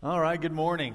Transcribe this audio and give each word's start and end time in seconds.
All 0.00 0.20
right, 0.20 0.40
good 0.40 0.52
morning. 0.52 0.94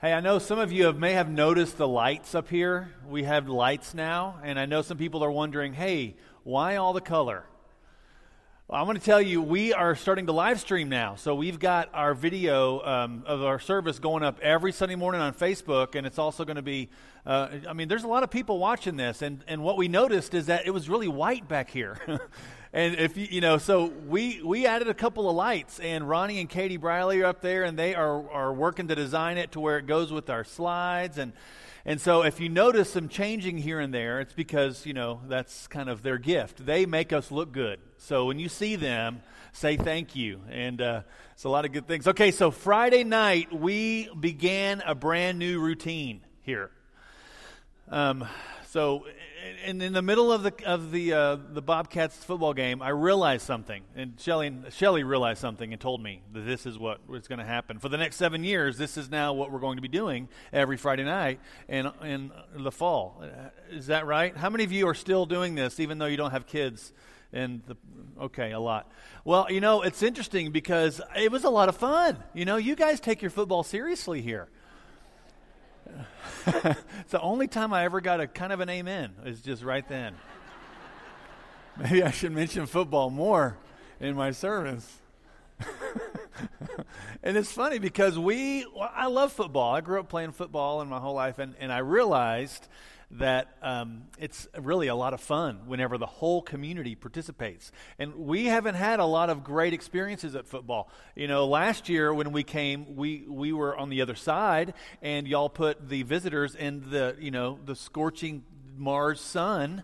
Hey, 0.00 0.12
I 0.12 0.20
know 0.20 0.38
some 0.38 0.60
of 0.60 0.70
you 0.70 0.84
have, 0.84 0.96
may 0.96 1.14
have 1.14 1.28
noticed 1.28 1.76
the 1.76 1.88
lights 1.88 2.36
up 2.36 2.48
here. 2.48 2.92
We 3.08 3.24
have 3.24 3.48
lights 3.48 3.94
now, 3.94 4.38
and 4.44 4.60
I 4.60 4.66
know 4.66 4.80
some 4.80 4.96
people 4.96 5.24
are 5.24 5.30
wondering, 5.30 5.72
hey, 5.72 6.14
why 6.44 6.76
all 6.76 6.92
the 6.92 7.00
color? 7.00 7.44
I 8.70 8.82
want 8.82 9.00
to 9.00 9.04
tell 9.04 9.20
you, 9.20 9.42
we 9.42 9.72
are 9.72 9.96
starting 9.96 10.26
to 10.26 10.32
live 10.32 10.60
stream 10.60 10.88
now. 10.88 11.16
So 11.16 11.34
we've 11.34 11.58
got 11.58 11.90
our 11.92 12.14
video 12.14 12.80
um, 12.82 13.24
of 13.26 13.42
our 13.42 13.58
service 13.58 13.98
going 13.98 14.22
up 14.22 14.38
every 14.38 14.70
Sunday 14.70 14.94
morning 14.94 15.20
on 15.20 15.34
Facebook, 15.34 15.96
and 15.96 16.06
it's 16.06 16.20
also 16.20 16.44
going 16.44 16.56
to 16.56 16.62
be, 16.62 16.90
uh, 17.26 17.48
I 17.68 17.72
mean, 17.72 17.88
there's 17.88 18.04
a 18.04 18.08
lot 18.08 18.22
of 18.22 18.30
people 18.30 18.60
watching 18.60 18.96
this, 18.96 19.20
and, 19.20 19.42
and 19.48 19.64
what 19.64 19.76
we 19.76 19.88
noticed 19.88 20.32
is 20.34 20.46
that 20.46 20.64
it 20.64 20.70
was 20.70 20.88
really 20.88 21.08
white 21.08 21.48
back 21.48 21.70
here. 21.70 21.98
and 22.74 22.94
if 22.94 23.18
you, 23.18 23.26
you 23.30 23.40
know, 23.42 23.58
so 23.58 23.92
we 24.08 24.40
we 24.42 24.66
added 24.66 24.88
a 24.88 24.94
couple 24.94 25.28
of 25.28 25.36
lights, 25.36 25.78
and 25.78 26.08
Ronnie 26.08 26.40
and 26.40 26.48
Katie 26.48 26.78
Briley 26.78 27.20
are 27.20 27.26
up 27.26 27.42
there, 27.42 27.64
and 27.64 27.78
they 27.78 27.94
are 27.94 28.30
are 28.30 28.52
working 28.52 28.88
to 28.88 28.94
design 28.94 29.36
it 29.36 29.52
to 29.52 29.60
where 29.60 29.76
it 29.76 29.86
goes 29.86 30.10
with 30.10 30.30
our 30.30 30.42
slides, 30.42 31.18
and 31.18 31.34
and 31.84 32.00
so 32.00 32.22
if 32.22 32.40
you 32.40 32.48
notice 32.48 32.90
some 32.90 33.08
changing 33.08 33.58
here 33.58 33.78
and 33.78 33.92
there, 33.92 34.20
it's 34.20 34.32
because 34.32 34.86
you 34.86 34.94
know 34.94 35.20
that's 35.28 35.66
kind 35.66 35.90
of 35.90 36.02
their 36.02 36.16
gift. 36.16 36.64
They 36.64 36.86
make 36.86 37.12
us 37.12 37.30
look 37.30 37.52
good. 37.52 37.78
So 37.98 38.24
when 38.24 38.38
you 38.38 38.48
see 38.48 38.76
them, 38.76 39.22
say 39.52 39.76
thank 39.76 40.16
you, 40.16 40.40
and 40.48 40.80
uh, 40.80 41.02
it's 41.32 41.44
a 41.44 41.50
lot 41.50 41.66
of 41.66 41.72
good 41.72 41.86
things. 41.86 42.08
Okay, 42.08 42.30
so 42.30 42.50
Friday 42.50 43.04
night 43.04 43.52
we 43.52 44.08
began 44.18 44.82
a 44.86 44.94
brand 44.94 45.38
new 45.38 45.60
routine 45.60 46.22
here. 46.40 46.70
Um, 47.90 48.26
so 48.70 49.04
and 49.64 49.82
in 49.82 49.92
the 49.92 50.02
middle 50.02 50.32
of 50.32 50.42
the 50.42 50.52
of 50.64 50.90
the 50.90 51.12
uh, 51.12 51.36
the 51.52 51.62
Bobcats 51.62 52.16
football 52.16 52.54
game, 52.54 52.82
I 52.82 52.90
realized 52.90 53.44
something, 53.44 53.82
and 53.96 54.18
Shelly 54.18 54.52
Shelly 54.70 55.04
realized 55.04 55.40
something 55.40 55.72
and 55.72 55.80
told 55.80 56.02
me 56.02 56.22
that 56.32 56.40
this 56.40 56.66
is 56.66 56.78
what 56.78 57.08
was 57.08 57.28
going 57.28 57.38
to 57.38 57.44
happen 57.44 57.78
for 57.78 57.88
the 57.88 57.96
next 57.96 58.16
seven 58.16 58.44
years. 58.44 58.78
This 58.78 58.96
is 58.96 59.10
now 59.10 59.32
what 59.32 59.50
we're 59.50 59.60
going 59.60 59.76
to 59.76 59.82
be 59.82 59.88
doing 59.88 60.28
every 60.52 60.76
Friday 60.76 61.04
night 61.04 61.40
in 61.68 61.90
in 62.02 62.30
the 62.56 62.72
fall. 62.72 63.22
Uh, 63.22 63.48
is 63.70 63.86
that 63.86 64.06
right? 64.06 64.36
How 64.36 64.50
many 64.50 64.64
of 64.64 64.72
you 64.72 64.86
are 64.88 64.94
still 64.94 65.26
doing 65.26 65.54
this, 65.54 65.80
even 65.80 65.98
though 65.98 66.06
you 66.06 66.16
don't 66.16 66.32
have 66.32 66.46
kids? 66.46 66.92
And 67.34 67.62
the, 67.66 67.76
okay, 68.24 68.52
a 68.52 68.60
lot. 68.60 68.92
Well, 69.24 69.46
you 69.48 69.62
know, 69.62 69.80
it's 69.80 70.02
interesting 70.02 70.52
because 70.52 71.00
it 71.16 71.32
was 71.32 71.44
a 71.44 71.50
lot 71.50 71.70
of 71.70 71.76
fun. 71.78 72.22
You 72.34 72.44
know, 72.44 72.56
you 72.56 72.76
guys 72.76 73.00
take 73.00 73.22
your 73.22 73.30
football 73.30 73.62
seriously 73.62 74.20
here. 74.20 74.50
It's 76.46 76.76
the 77.10 77.20
only 77.20 77.46
time 77.46 77.72
I 77.72 77.84
ever 77.84 78.00
got 78.00 78.20
a 78.20 78.26
kind 78.26 78.52
of 78.52 78.60
an 78.60 78.68
amen, 78.68 79.12
is 79.24 79.40
just 79.40 79.62
right 79.62 79.86
then. 79.88 80.14
Maybe 81.76 82.02
I 82.02 82.10
should 82.10 82.32
mention 82.32 82.66
football 82.66 83.10
more 83.10 83.56
in 84.00 84.14
my 84.14 84.30
service. 84.30 84.98
and 87.22 87.36
it's 87.36 87.52
funny 87.52 87.78
because 87.78 88.18
we, 88.18 88.66
well, 88.74 88.90
I 88.94 89.06
love 89.06 89.32
football. 89.32 89.74
I 89.74 89.80
grew 89.80 90.00
up 90.00 90.08
playing 90.08 90.32
football 90.32 90.82
in 90.82 90.88
my 90.88 90.98
whole 90.98 91.14
life, 91.14 91.38
and, 91.38 91.54
and 91.60 91.72
I 91.72 91.78
realized 91.78 92.68
that 93.12 93.56
um, 93.60 94.04
it's 94.18 94.48
really 94.58 94.88
a 94.88 94.94
lot 94.94 95.12
of 95.12 95.20
fun 95.20 95.60
whenever 95.66 95.98
the 95.98 96.06
whole 96.06 96.40
community 96.40 96.94
participates. 96.94 97.70
And 97.98 98.14
we 98.14 98.46
haven't 98.46 98.74
had 98.74 99.00
a 99.00 99.04
lot 99.04 99.28
of 99.28 99.44
great 99.44 99.74
experiences 99.74 100.34
at 100.34 100.46
football. 100.46 100.88
You 101.14 101.28
know, 101.28 101.46
last 101.46 101.88
year 101.88 102.12
when 102.12 102.32
we 102.32 102.42
came, 102.42 102.96
we, 102.96 103.24
we 103.28 103.52
were 103.52 103.76
on 103.76 103.90
the 103.90 104.00
other 104.00 104.14
side, 104.14 104.74
and 105.02 105.28
y'all 105.28 105.50
put 105.50 105.88
the 105.88 106.02
visitors 106.04 106.54
in 106.54 106.90
the, 106.90 107.16
you 107.20 107.30
know, 107.30 107.58
the 107.64 107.76
scorching 107.76 108.44
Mars 108.76 109.20
sun. 109.20 109.82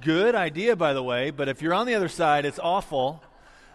Good 0.00 0.34
idea, 0.34 0.74
by 0.74 0.92
the 0.92 1.02
way, 1.02 1.30
but 1.30 1.48
if 1.48 1.62
you're 1.62 1.74
on 1.74 1.86
the 1.86 1.94
other 1.94 2.08
side, 2.08 2.44
it's 2.44 2.58
awful. 2.58 3.22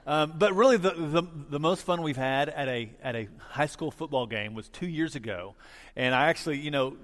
Um, 0.06 0.34
but 0.36 0.56
really, 0.56 0.78
the, 0.78 0.92
the, 0.92 1.24
the, 1.50 1.60
most 1.60 1.84
fun 1.84 2.02
we've 2.02 2.18
had 2.18 2.50
at 2.50 2.68
a, 2.68 2.90
at 3.04 3.16
a 3.16 3.28
high 3.38 3.68
school 3.68 3.92
football 3.92 4.26
game 4.26 4.56
was 4.56 4.68
two 4.68 4.88
years 4.88 5.16
ago. 5.16 5.54
And 5.96 6.16
I 6.16 6.30
actually, 6.30 6.60
you 6.60 6.72
know, 6.72 6.96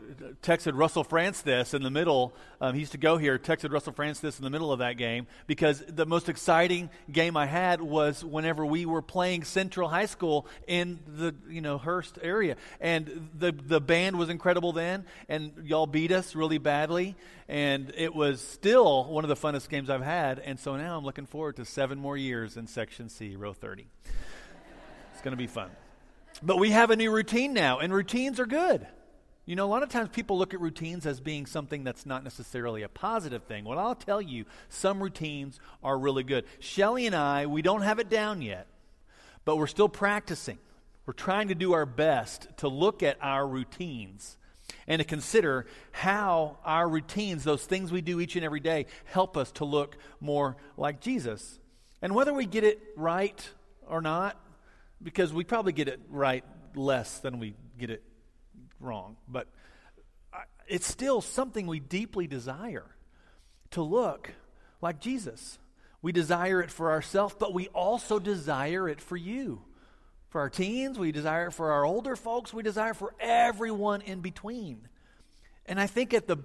texted 0.41 0.71
Russell 0.75 1.03
France 1.03 1.41
this 1.41 1.73
in 1.73 1.83
the 1.83 1.89
middle. 1.89 2.33
Um, 2.61 2.73
he 2.73 2.79
used 2.79 2.93
to 2.93 2.97
go 2.97 3.17
here, 3.17 3.37
texted 3.37 3.71
Russell 3.71 3.93
France 3.93 4.19
this 4.19 4.37
in 4.37 4.43
the 4.43 4.49
middle 4.49 4.71
of 4.71 4.79
that 4.79 4.93
game 4.93 5.27
because 5.45 5.83
the 5.87 6.05
most 6.05 6.29
exciting 6.29 6.89
game 7.11 7.35
I 7.35 7.45
had 7.45 7.81
was 7.81 8.23
whenever 8.23 8.65
we 8.65 8.85
were 8.85 9.01
playing 9.01 9.43
Central 9.43 9.89
High 9.89 10.05
School 10.05 10.47
in 10.67 10.99
the, 11.05 11.35
you 11.49 11.61
know, 11.61 11.77
Hurst 11.77 12.17
area. 12.21 12.55
And 12.79 13.29
the, 13.37 13.51
the 13.51 13.81
band 13.81 14.17
was 14.17 14.29
incredible 14.29 14.71
then, 14.71 15.05
and 15.27 15.51
y'all 15.63 15.87
beat 15.87 16.11
us 16.11 16.35
really 16.35 16.57
badly. 16.57 17.15
And 17.49 17.93
it 17.95 18.13
was 18.13 18.41
still 18.41 19.05
one 19.05 19.23
of 19.23 19.29
the 19.29 19.35
funnest 19.35 19.69
games 19.69 19.89
I've 19.89 20.01
had. 20.01 20.39
And 20.39 20.59
so 20.59 20.75
now 20.75 20.97
I'm 20.97 21.05
looking 21.05 21.25
forward 21.25 21.55
to 21.57 21.65
seven 21.65 21.97
more 21.97 22.17
years 22.17 22.57
in 22.57 22.67
Section 22.67 23.09
C, 23.09 23.35
row 23.35 23.53
30. 23.53 23.87
It's 25.13 25.21
going 25.21 25.31
to 25.31 25.37
be 25.37 25.47
fun. 25.47 25.71
But 26.43 26.59
we 26.59 26.71
have 26.71 26.91
a 26.91 26.95
new 26.95 27.11
routine 27.11 27.53
now, 27.53 27.79
and 27.79 27.93
routines 27.93 28.39
are 28.39 28.45
good. 28.45 28.85
You 29.45 29.55
know, 29.55 29.65
a 29.65 29.71
lot 29.71 29.81
of 29.81 29.89
times 29.89 30.09
people 30.09 30.37
look 30.37 30.53
at 30.53 30.59
routines 30.59 31.05
as 31.05 31.19
being 31.19 31.45
something 31.45 31.83
that's 31.83 32.05
not 32.05 32.23
necessarily 32.23 32.83
a 32.83 32.89
positive 32.89 33.43
thing. 33.43 33.63
Well, 33.63 33.79
I'll 33.79 33.95
tell 33.95 34.21
you, 34.21 34.45
some 34.67 35.01
routines 35.01 35.59
are 35.81 35.97
really 35.97 36.23
good. 36.23 36.45
Shelly 36.59 37.07
and 37.07 37.15
I, 37.15 37.45
we 37.45 37.61
don't 37.61 37.81
have 37.81 37.99
it 37.99 38.09
down 38.09 38.41
yet, 38.41 38.67
but 39.45 39.55
we're 39.55 39.67
still 39.67 39.89
practicing. 39.89 40.57
We're 41.05 41.13
trying 41.13 41.47
to 41.47 41.55
do 41.55 41.71
our 41.71 41.85
best 41.85 42.49
to 42.57 42.67
look 42.67 43.01
at 43.01 43.17
our 43.21 43.47
routines 43.47 44.35
and 44.85 44.99
to 44.99 45.05
consider 45.05 45.65
how 45.91 46.57
our 46.65 46.87
routines, 46.87 47.45
those 47.45 47.63
things 47.63 47.89
we 47.89 48.01
do 48.01 48.19
each 48.19 48.35
and 48.35 48.43
every 48.43 48.59
day, 48.59 48.87
help 49.05 49.37
us 49.37 49.51
to 49.53 49.65
look 49.65 49.97
more 50.19 50.57
like 50.75 50.99
Jesus. 50.99 51.59
And 52.01 52.13
whether 52.13 52.33
we 52.33 52.45
get 52.45 52.65
it 52.65 52.81
right 52.97 53.49
or 53.87 54.01
not, 54.01 54.37
because 55.01 55.33
we 55.33 55.43
probably 55.43 55.73
get 55.73 55.87
it 55.87 55.99
right 56.09 56.43
less 56.75 57.19
than 57.19 57.39
we 57.39 57.55
get 57.77 57.89
it 57.89 58.03
wrong. 58.79 59.17
But 59.27 59.47
it's 60.67 60.87
still 60.87 61.21
something 61.21 61.67
we 61.67 61.79
deeply 61.79 62.27
desire 62.27 62.95
to 63.71 63.81
look 63.81 64.31
like 64.81 64.99
Jesus. 64.99 65.59
We 66.01 66.11
desire 66.11 66.61
it 66.61 66.71
for 66.71 66.91
ourselves, 66.91 67.35
but 67.37 67.53
we 67.53 67.67
also 67.69 68.19
desire 68.19 68.87
it 68.87 69.01
for 69.01 69.17
you. 69.17 69.63
For 70.29 70.41
our 70.41 70.49
teens, 70.49 70.99
we 70.99 71.11
desire 71.11 71.47
it 71.47 71.53
for 71.53 71.71
our 71.71 71.85
older 71.85 72.15
folks, 72.15 72.53
we 72.53 72.63
desire 72.63 72.93
for 72.93 73.15
everyone 73.19 74.01
in 74.01 74.19
between. 74.19 74.87
And 75.65 75.79
I 75.79 75.87
think 75.87 76.13
at 76.13 76.27
the 76.27 76.37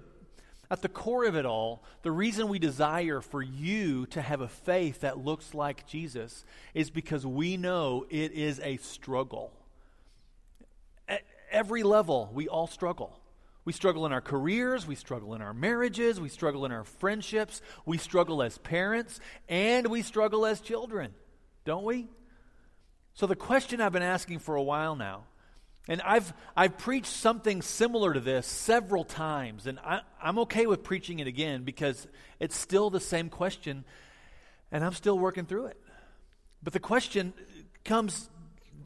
at 0.73 0.81
the 0.81 0.89
core 0.89 1.25
of 1.25 1.35
it 1.35 1.45
all, 1.45 1.83
the 2.01 2.11
reason 2.11 2.49
we 2.49 2.59
desire 2.59 3.21
for 3.21 3.41
you 3.41 4.07
to 4.07 4.21
have 4.21 4.41
a 4.41 4.47
faith 4.47 5.01
that 5.01 5.17
looks 5.17 5.53
like 5.53 5.85
Jesus 5.87 6.43
is 6.73 6.89
because 6.89 7.25
we 7.25 7.57
know 7.57 8.05
it 8.09 8.31
is 8.31 8.59
a 8.59 8.77
struggle. 8.77 9.51
At 11.07 11.21
every 11.51 11.83
level, 11.83 12.31
we 12.33 12.47
all 12.47 12.65
struggle. 12.65 13.19
We 13.65 13.71
struggle 13.71 14.05
in 14.07 14.11
our 14.11 14.19
careers, 14.19 14.87
we 14.87 14.95
struggle 14.95 15.35
in 15.35 15.41
our 15.43 15.53
marriages, 15.53 16.19
we 16.19 16.27
struggle 16.27 16.65
in 16.65 16.71
our 16.71 16.83
friendships, 16.83 17.61
we 17.85 17.97
struggle 17.97 18.41
as 18.41 18.57
parents, 18.57 19.19
and 19.47 19.87
we 19.87 20.01
struggle 20.01 20.43
as 20.45 20.59
children, 20.59 21.13
don't 21.65 21.85
we? 21.85 22.07
So, 23.13 23.27
the 23.27 23.35
question 23.35 23.79
I've 23.79 23.93
been 23.93 24.01
asking 24.01 24.39
for 24.39 24.55
a 24.55 24.63
while 24.63 24.95
now 24.95 25.25
and 25.87 26.01
I've, 26.01 26.33
I've 26.55 26.77
preached 26.77 27.11
something 27.11 27.61
similar 27.61 28.13
to 28.13 28.19
this 28.19 28.47
several 28.47 29.03
times, 29.03 29.67
and 29.67 29.79
I, 29.79 30.01
I'm 30.21 30.39
okay 30.39 30.65
with 30.65 30.83
preaching 30.83 31.19
it 31.19 31.27
again 31.27 31.63
because 31.63 32.07
it's 32.39 32.55
still 32.55 32.89
the 32.89 33.01
same 33.01 33.29
question, 33.29 33.83
and 34.71 34.83
I'm 34.83 34.93
still 34.93 35.19
working 35.19 35.45
through 35.45 35.67
it. 35.67 35.77
But 36.63 36.71
the 36.71 36.79
question 36.79 37.33
comes 37.83 38.29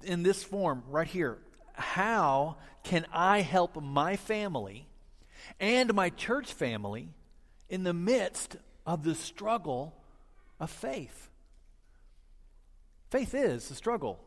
in 0.03 0.23
this 0.23 0.43
form 0.43 0.83
right 0.89 1.07
here 1.07 1.37
How 1.73 2.57
can 2.83 3.05
I 3.13 3.41
help 3.41 3.81
my 3.81 4.15
family 4.15 4.87
and 5.59 5.93
my 5.93 6.09
church 6.09 6.51
family 6.51 7.09
in 7.69 7.83
the 7.83 7.93
midst 7.93 8.55
of 8.87 9.03
the 9.03 9.13
struggle 9.13 9.93
of 10.59 10.71
faith? 10.71 11.29
Faith 13.11 13.35
is 13.35 13.69
a 13.69 13.75
struggle. 13.75 14.19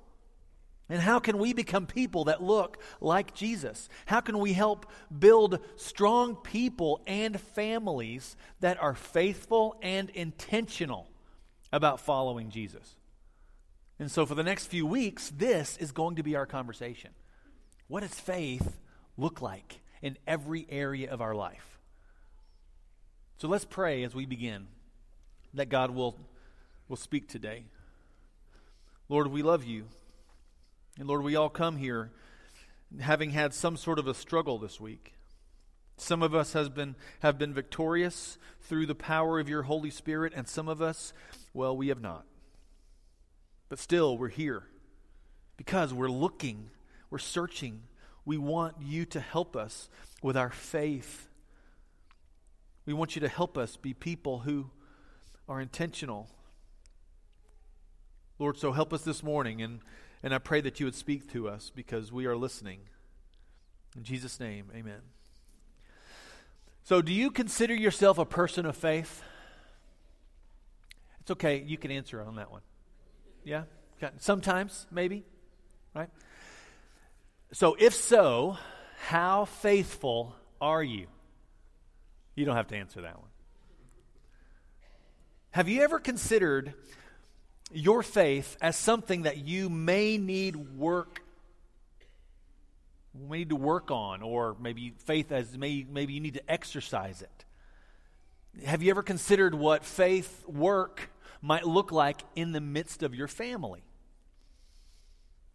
And 0.90 1.00
how 1.00 1.20
can 1.20 1.38
we 1.38 1.52
become 1.52 1.86
people 1.86 2.24
that 2.24 2.42
look 2.42 2.82
like 3.00 3.32
Jesus? 3.32 3.88
How 4.06 4.20
can 4.20 4.40
we 4.40 4.52
help 4.52 4.86
build 5.16 5.60
strong 5.76 6.34
people 6.34 7.00
and 7.06 7.40
families 7.40 8.36
that 8.58 8.82
are 8.82 8.94
faithful 8.94 9.76
and 9.82 10.10
intentional 10.10 11.06
about 11.72 12.00
following 12.00 12.50
Jesus? 12.50 12.96
And 14.00 14.10
so, 14.10 14.26
for 14.26 14.34
the 14.34 14.42
next 14.42 14.66
few 14.66 14.84
weeks, 14.84 15.30
this 15.30 15.76
is 15.76 15.92
going 15.92 16.16
to 16.16 16.24
be 16.24 16.34
our 16.34 16.46
conversation. 16.46 17.10
What 17.86 18.00
does 18.00 18.18
faith 18.18 18.76
look 19.16 19.40
like 19.40 19.80
in 20.02 20.18
every 20.26 20.66
area 20.68 21.08
of 21.08 21.20
our 21.20 21.36
life? 21.36 21.78
So, 23.36 23.46
let's 23.46 23.64
pray 23.64 24.02
as 24.02 24.12
we 24.12 24.26
begin 24.26 24.66
that 25.54 25.68
God 25.68 25.92
will, 25.92 26.16
will 26.88 26.96
speak 26.96 27.28
today. 27.28 27.64
Lord, 29.08 29.28
we 29.28 29.42
love 29.42 29.62
you. 29.62 29.84
And 30.98 31.08
Lord, 31.08 31.22
we 31.22 31.36
all 31.36 31.48
come 31.48 31.76
here 31.76 32.10
having 33.00 33.30
had 33.30 33.54
some 33.54 33.76
sort 33.76 33.98
of 33.98 34.08
a 34.08 34.14
struggle 34.14 34.58
this 34.58 34.80
week. 34.80 35.14
Some 35.96 36.22
of 36.22 36.34
us 36.34 36.54
has 36.54 36.68
been, 36.68 36.96
have 37.20 37.38
been 37.38 37.54
victorious 37.54 38.38
through 38.62 38.86
the 38.86 38.94
power 38.94 39.38
of 39.38 39.48
your 39.48 39.62
Holy 39.62 39.90
Spirit, 39.90 40.32
and 40.34 40.48
some 40.48 40.68
of 40.68 40.80
us, 40.80 41.12
well, 41.52 41.76
we 41.76 41.88
have 41.88 42.00
not. 42.00 42.24
But 43.68 43.78
still, 43.78 44.18
we're 44.18 44.28
here 44.28 44.64
because 45.56 45.92
we're 45.92 46.08
looking, 46.08 46.70
we're 47.10 47.18
searching. 47.18 47.82
We 48.24 48.38
want 48.38 48.76
you 48.80 49.04
to 49.06 49.20
help 49.20 49.56
us 49.56 49.88
with 50.22 50.36
our 50.36 50.50
faith. 50.50 51.28
We 52.86 52.94
want 52.94 53.14
you 53.14 53.20
to 53.20 53.28
help 53.28 53.56
us 53.56 53.76
be 53.76 53.94
people 53.94 54.40
who 54.40 54.70
are 55.48 55.60
intentional. 55.60 56.28
Lord, 58.38 58.56
so 58.56 58.72
help 58.72 58.92
us 58.92 59.02
this 59.02 59.22
morning, 59.22 59.60
and, 59.62 59.80
and 60.22 60.34
I 60.34 60.38
pray 60.38 60.60
that 60.60 60.80
you 60.80 60.86
would 60.86 60.94
speak 60.94 61.30
to 61.32 61.48
us 61.48 61.70
because 61.74 62.12
we 62.12 62.26
are 62.26 62.36
listening. 62.36 62.80
In 63.96 64.04
Jesus' 64.04 64.38
name, 64.38 64.66
amen. 64.74 65.00
So, 66.82 67.02
do 67.02 67.12
you 67.12 67.30
consider 67.30 67.74
yourself 67.74 68.18
a 68.18 68.24
person 68.24 68.66
of 68.66 68.76
faith? 68.76 69.22
It's 71.20 71.30
okay. 71.30 71.62
You 71.64 71.76
can 71.78 71.90
answer 71.90 72.22
on 72.22 72.36
that 72.36 72.50
one. 72.50 72.62
Yeah? 73.44 73.64
Sometimes, 74.18 74.86
maybe, 74.90 75.24
right? 75.94 76.08
So, 77.52 77.76
if 77.78 77.94
so, 77.94 78.56
how 79.06 79.44
faithful 79.44 80.34
are 80.60 80.82
you? 80.82 81.06
You 82.34 82.44
don't 82.44 82.56
have 82.56 82.68
to 82.68 82.76
answer 82.76 83.02
that 83.02 83.18
one. 83.18 83.28
Have 85.50 85.68
you 85.68 85.82
ever 85.82 85.98
considered 85.98 86.74
your 87.72 88.02
faith 88.02 88.56
as 88.60 88.76
something 88.76 89.22
that 89.22 89.38
you 89.38 89.68
may 89.68 90.18
need 90.18 90.56
work 90.56 91.22
need 93.12 93.48
to 93.50 93.56
work 93.56 93.90
on, 93.90 94.22
or 94.22 94.56
maybe 94.60 94.94
faith 94.98 95.32
as 95.32 95.58
may, 95.58 95.84
maybe 95.90 96.12
you 96.12 96.20
need 96.20 96.34
to 96.34 96.50
exercise 96.50 97.22
it. 97.22 97.44
Have 98.64 98.82
you 98.82 98.90
ever 98.90 99.02
considered 99.02 99.54
what 99.54 99.84
faith 99.84 100.44
work 100.46 101.10
might 101.42 101.66
look 101.66 101.92
like 101.92 102.22
in 102.36 102.52
the 102.52 102.60
midst 102.60 103.02
of 103.02 103.14
your 103.14 103.28
family? 103.28 103.82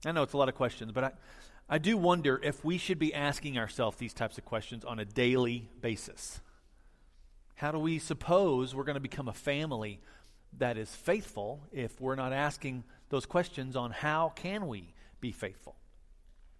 I 0.06 0.11
know 0.11 0.23
it's 0.23 0.33
a 0.33 0.38
lot 0.38 0.50
of 0.50 0.56
questions, 0.56 0.91
but 0.91 1.03
I, 1.03 1.11
I 1.69 1.77
do 1.77 1.97
wonder 1.97 2.39
if 2.44 2.63
we 2.63 2.77
should 2.77 3.00
be 3.00 3.13
asking 3.13 3.57
ourselves 3.57 3.97
these 3.97 4.13
types 4.13 4.38
of 4.38 4.45
questions 4.45 4.85
on 4.85 5.00
a 5.00 5.06
daily 5.06 5.69
basis. 5.81 6.41
How 7.56 7.71
do 7.71 7.79
we 7.79 8.00
suppose 8.00 8.75
we're 8.75 8.83
going 8.83 8.95
to 8.95 9.00
become 9.01 9.27
a 9.27 9.33
family 9.33 10.01
that 10.60 10.78
is 10.78 10.94
faithful 10.94 11.62
if 11.72 12.00
we're 12.00 12.16
not 12.16 12.34
asking 12.34 12.84
those 13.10 13.25
questions 13.25 13.75
on 13.75 13.92
how 13.92 14.31
can 14.36 14.68
we 14.68 14.94
be 15.22 15.31
faithful? 15.31 15.75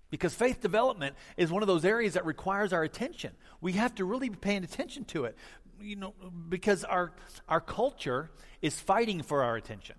Because 0.10 0.34
faith 0.34 0.62
development 0.62 1.16
is 1.36 1.52
one 1.52 1.64
of 1.64 1.68
those 1.68 1.84
areas 1.84 2.14
that 2.14 2.26
requires 2.26 2.72
our 2.72 2.84
attention. 2.84 3.32
We 3.60 3.74
have 3.74 3.96
to 3.96 4.06
really 4.06 4.30
be 4.30 4.38
paying 4.38 4.64
attention 4.64 5.06
to 5.06 5.26
it. 5.26 5.36
You 5.82 5.98
know, 5.98 6.14
because 6.48 6.84
our 6.86 7.12
our 7.50 7.60
culture 7.60 8.32
is 8.62 8.80
fighting 8.80 9.24
for 9.24 9.44
our 9.44 9.58
attention. 9.58 9.96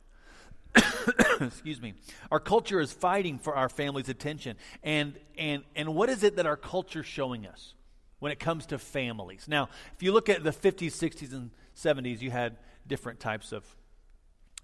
Excuse 1.40 1.80
me. 1.80 1.94
Our 2.30 2.40
culture 2.40 2.80
is 2.80 2.92
fighting 2.92 3.38
for 3.38 3.54
our 3.54 3.68
family's 3.68 4.08
attention. 4.08 4.56
And 4.82 5.18
and 5.36 5.64
and 5.74 5.94
what 5.94 6.08
is 6.08 6.22
it 6.22 6.36
that 6.36 6.46
our 6.46 6.56
culture 6.56 7.00
is 7.00 7.06
showing 7.06 7.46
us 7.46 7.74
when 8.18 8.32
it 8.32 8.38
comes 8.38 8.66
to 8.66 8.78
families? 8.78 9.46
Now, 9.48 9.68
if 9.92 10.02
you 10.02 10.12
look 10.12 10.28
at 10.28 10.42
the 10.42 10.50
50s, 10.50 10.92
60s 10.92 11.32
and 11.32 11.50
70s, 11.76 12.22
you 12.22 12.30
had 12.30 12.56
different 12.86 13.20
types 13.20 13.52
of 13.52 13.64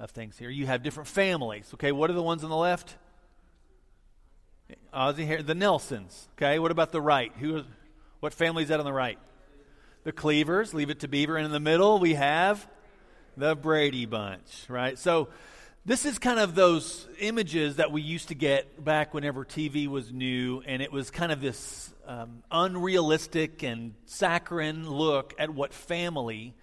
of 0.02 0.10
things 0.10 0.36
here. 0.36 0.50
You 0.50 0.66
have 0.66 0.82
different 0.82 1.08
families. 1.08 1.70
Okay, 1.74 1.92
what 1.92 2.10
are 2.10 2.14
the 2.14 2.22
ones 2.22 2.42
on 2.42 2.50
the 2.50 2.56
left? 2.56 2.96
Ozzie 4.92 5.24
here, 5.24 5.42
the 5.42 5.54
Nelsons. 5.54 6.28
Okay, 6.36 6.58
what 6.58 6.72
about 6.72 6.90
the 6.90 7.00
right? 7.00 7.32
Who? 7.38 7.62
What 8.20 8.34
family 8.34 8.64
is 8.64 8.68
that 8.70 8.80
on 8.80 8.84
the 8.84 8.92
right? 8.92 9.18
The 10.02 10.12
Cleavers. 10.12 10.74
Leave 10.74 10.90
it 10.90 11.00
to 11.00 11.08
Beaver. 11.08 11.36
And 11.36 11.46
in 11.46 11.52
the 11.52 11.60
middle, 11.60 12.00
we 12.00 12.14
have 12.14 12.66
the 13.36 13.54
Brady 13.54 14.04
Bunch. 14.04 14.64
Right. 14.68 14.98
So 14.98 15.28
this 15.84 16.04
is 16.04 16.18
kind 16.18 16.40
of 16.40 16.56
those 16.56 17.06
images 17.20 17.76
that 17.76 17.92
we 17.92 18.02
used 18.02 18.28
to 18.28 18.34
get 18.34 18.84
back 18.84 19.14
whenever 19.14 19.44
TV 19.44 19.86
was 19.86 20.12
new, 20.12 20.62
and 20.66 20.82
it 20.82 20.90
was 20.90 21.12
kind 21.12 21.30
of 21.30 21.40
this 21.40 21.92
um, 22.08 22.42
unrealistic 22.50 23.62
and 23.62 23.94
saccharine 24.06 24.88
look 24.88 25.32
at 25.38 25.50
what 25.50 25.72
family 25.72 26.54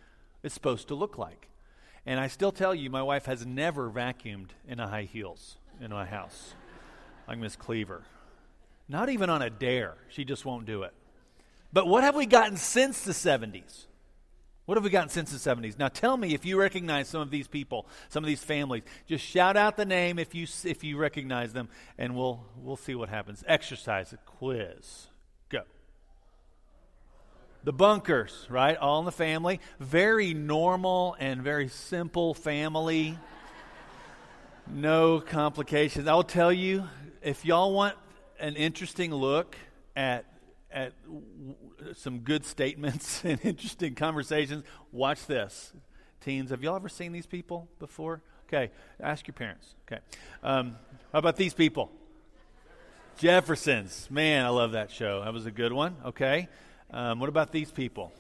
is 0.43 0.51
supposed 0.51 0.89
to 0.89 0.95
look 0.95 1.17
like. 1.17 1.48
And 2.09 2.19
I 2.19 2.25
still 2.25 2.51
tell 2.51 2.73
you, 2.73 2.89
my 2.89 3.03
wife 3.03 3.27
has 3.27 3.45
never 3.45 3.87
vacuumed 3.87 4.47
in 4.67 4.79
a 4.79 4.87
high 4.87 5.03
heels 5.03 5.57
in 5.79 5.91
my 5.91 6.07
house 6.07 6.55
like 7.27 7.37
Miss 7.37 7.55
Cleaver. 7.55 8.01
Not 8.87 9.09
even 9.09 9.29
on 9.29 9.43
a 9.43 9.51
dare. 9.51 9.93
She 10.09 10.25
just 10.25 10.43
won't 10.43 10.65
do 10.65 10.81
it. 10.81 10.93
But 11.71 11.85
what 11.85 12.03
have 12.03 12.15
we 12.15 12.25
gotten 12.25 12.57
since 12.57 13.01
the 13.01 13.11
70s? 13.11 13.85
What 14.65 14.75
have 14.75 14.83
we 14.83 14.89
gotten 14.89 15.09
since 15.09 15.31
the 15.31 15.37
70s? 15.37 15.77
Now 15.77 15.87
tell 15.87 16.17
me 16.17 16.33
if 16.33 16.45
you 16.45 16.59
recognize 16.59 17.07
some 17.07 17.21
of 17.21 17.29
these 17.29 17.47
people, 17.47 17.85
some 18.09 18.23
of 18.23 18.27
these 18.27 18.43
families. 18.43 18.81
Just 19.05 19.23
shout 19.23 19.55
out 19.55 19.77
the 19.77 19.85
name 19.85 20.17
if 20.17 20.33
you 20.33 20.47
if 20.63 20.83
you 20.83 20.97
recognize 20.97 21.53
them 21.53 21.69
and 21.99 22.15
we'll 22.15 22.43
we'll 22.57 22.75
see 22.75 22.95
what 22.95 23.09
happens. 23.09 23.43
Exercise, 23.45 24.13
a 24.13 24.17
quiz. 24.17 25.09
The 27.63 27.73
bunkers, 27.73 28.47
right? 28.49 28.77
All 28.77 28.99
in 28.99 29.05
the 29.05 29.11
family. 29.11 29.59
Very 29.79 30.33
normal 30.33 31.15
and 31.19 31.41
very 31.41 31.67
simple 31.67 32.33
family. 32.33 33.17
No 34.67 35.19
complications. 35.19 36.07
I'll 36.07 36.23
tell 36.23 36.53
you, 36.53 36.87
if 37.21 37.43
y'all 37.43 37.73
want 37.73 37.95
an 38.39 38.55
interesting 38.55 39.13
look 39.13 39.57
at 39.95 40.25
at 40.71 40.93
some 41.95 42.19
good 42.19 42.45
statements 42.45 43.21
and 43.25 43.43
interesting 43.43 43.95
conversations, 43.95 44.63
watch 44.91 45.25
this. 45.25 45.73
Teens, 46.21 46.51
have 46.51 46.61
y'all 46.63 46.75
ever 46.75 46.89
seen 46.89 47.11
these 47.11 47.25
people 47.25 47.67
before? 47.79 48.21
Okay, 48.47 48.71
ask 48.99 49.27
your 49.27 49.33
parents. 49.33 49.75
Okay, 49.87 50.01
um, 50.43 50.75
how 51.11 51.19
about 51.19 51.37
these 51.37 51.53
people? 51.53 51.91
Jeffersons. 53.17 54.07
Man, 54.09 54.45
I 54.45 54.49
love 54.49 54.73
that 54.73 54.91
show. 54.91 55.23
That 55.23 55.33
was 55.33 55.45
a 55.45 55.51
good 55.51 55.73
one. 55.73 55.95
Okay, 56.05 56.47
um, 56.91 57.19
what 57.19 57.29
about 57.29 57.51
these 57.51 57.71
people? 57.71 58.11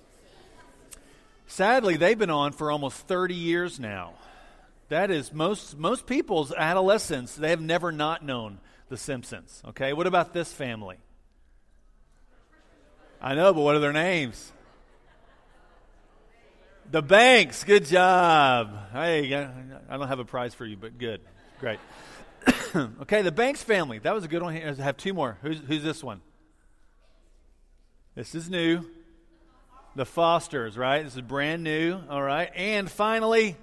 Sadly, 1.47 1.97
they've 1.97 2.17
been 2.17 2.29
on 2.29 2.51
for 2.51 2.71
almost 2.71 2.97
30 3.07 3.33
years 3.33 3.79
now. 3.79 4.13
That 4.89 5.11
is 5.11 5.33
most 5.33 5.77
most 5.77 6.07
people's 6.07 6.51
adolescence. 6.51 7.35
They 7.35 7.49
have 7.49 7.61
never 7.61 7.91
not 7.91 8.23
known 8.23 8.59
the 8.89 8.97
Simpsons. 8.97 9.61
Okay, 9.69 9.93
what 9.93 10.07
about 10.07 10.33
this 10.33 10.51
family? 10.51 10.97
I 13.21 13.35
know, 13.35 13.53
but 13.53 13.61
what 13.61 13.75
are 13.75 13.79
their 13.79 13.93
names? 13.93 14.51
The 16.89 17.01
Banks. 17.03 17.63
Good 17.63 17.85
job. 17.85 18.73
Hey, 18.91 19.33
I 19.35 19.97
don't 19.97 20.07
have 20.07 20.19
a 20.19 20.25
prize 20.25 20.55
for 20.55 20.65
you, 20.65 20.75
but 20.77 20.97
good. 20.97 21.21
Great. 21.59 21.79
okay, 23.01 23.21
the 23.21 23.31
Banks 23.31 23.61
family. 23.61 23.99
That 23.99 24.15
was 24.15 24.23
a 24.23 24.27
good 24.27 24.41
one. 24.41 24.55
I 24.55 24.73
have 24.73 24.97
two 24.97 25.13
more. 25.13 25.37
Who's, 25.43 25.59
who's 25.67 25.83
this 25.83 26.03
one? 26.03 26.21
This 28.15 28.35
is 28.35 28.49
new. 28.49 28.83
The 29.95 30.05
Fosters, 30.05 30.77
right? 30.77 31.03
This 31.03 31.15
is 31.15 31.21
brand 31.21 31.63
new. 31.63 31.99
All 32.09 32.21
right. 32.21 32.51
And 32.55 32.89
finally, 32.89 33.55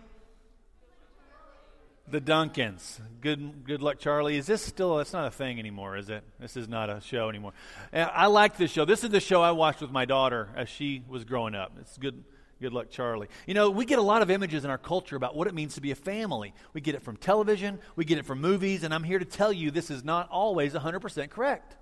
the 2.09 2.21
Duncans. 2.21 3.00
Good, 3.21 3.65
good 3.65 3.83
luck, 3.83 3.99
Charlie. 3.99 4.37
Is 4.37 4.47
this 4.47 4.62
still? 4.62 5.00
It's 5.00 5.12
not 5.12 5.26
a 5.26 5.31
thing 5.31 5.59
anymore, 5.59 5.97
is 5.97 6.09
it? 6.09 6.25
This 6.38 6.57
is 6.57 6.69
not 6.69 6.91
a 6.91 7.00
show 7.00 7.29
anymore. 7.29 7.53
I 7.93 8.26
like 8.26 8.57
this 8.57 8.71
show. 8.71 8.85
This 8.85 9.05
is 9.05 9.11
the 9.11 9.21
show 9.21 9.43
I 9.43 9.53
watched 9.53 9.81
with 9.81 9.91
my 9.91 10.05
daughter 10.05 10.49
as 10.57 10.69
she 10.69 11.03
was 11.09 11.25
growing 11.25 11.55
up. 11.55 11.73
It's 11.81 11.99
good. 11.99 12.23
Good 12.59 12.73
luck, 12.73 12.88
Charlie. 12.88 13.29
You 13.47 13.53
know, 13.53 13.69
we 13.69 13.85
get 13.85 13.99
a 13.99 14.03
lot 14.03 14.23
of 14.23 14.31
images 14.31 14.65
in 14.65 14.71
our 14.71 14.79
culture 14.79 15.15
about 15.15 15.37
what 15.37 15.47
it 15.47 15.53
means 15.53 15.75
to 15.75 15.83
be 15.83 15.91
a 15.91 15.95
family. 15.95 16.55
We 16.73 16.81
get 16.81 16.95
it 16.95 17.03
from 17.03 17.19
television, 17.19 17.79
we 17.97 18.07
get 18.07 18.17
it 18.17 18.25
from 18.25 18.41
movies, 18.41 18.83
and 18.83 18.95
I'm 18.95 19.05
here 19.05 19.19
to 19.19 19.26
tell 19.26 19.53
you 19.53 19.71
this 19.71 19.91
is 19.91 20.03
not 20.03 20.31
always 20.31 20.73
100% 20.73 21.29
correct. 21.29 21.76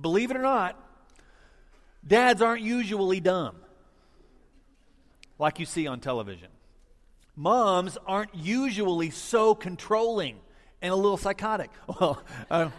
Believe 0.00 0.32
it 0.32 0.36
or 0.36 0.42
not, 0.42 0.76
dads 2.06 2.42
aren't 2.42 2.62
usually 2.62 3.20
dumb 3.20 3.56
like 5.38 5.58
you 5.58 5.66
see 5.66 5.86
on 5.86 6.00
television 6.00 6.48
moms 7.36 7.96
aren't 8.06 8.34
usually 8.34 9.10
so 9.10 9.54
controlling 9.54 10.38
and 10.80 10.92
a 10.92 10.96
little 10.96 11.16
psychotic. 11.16 11.70
Well, 12.00 12.22
I, 12.50 12.70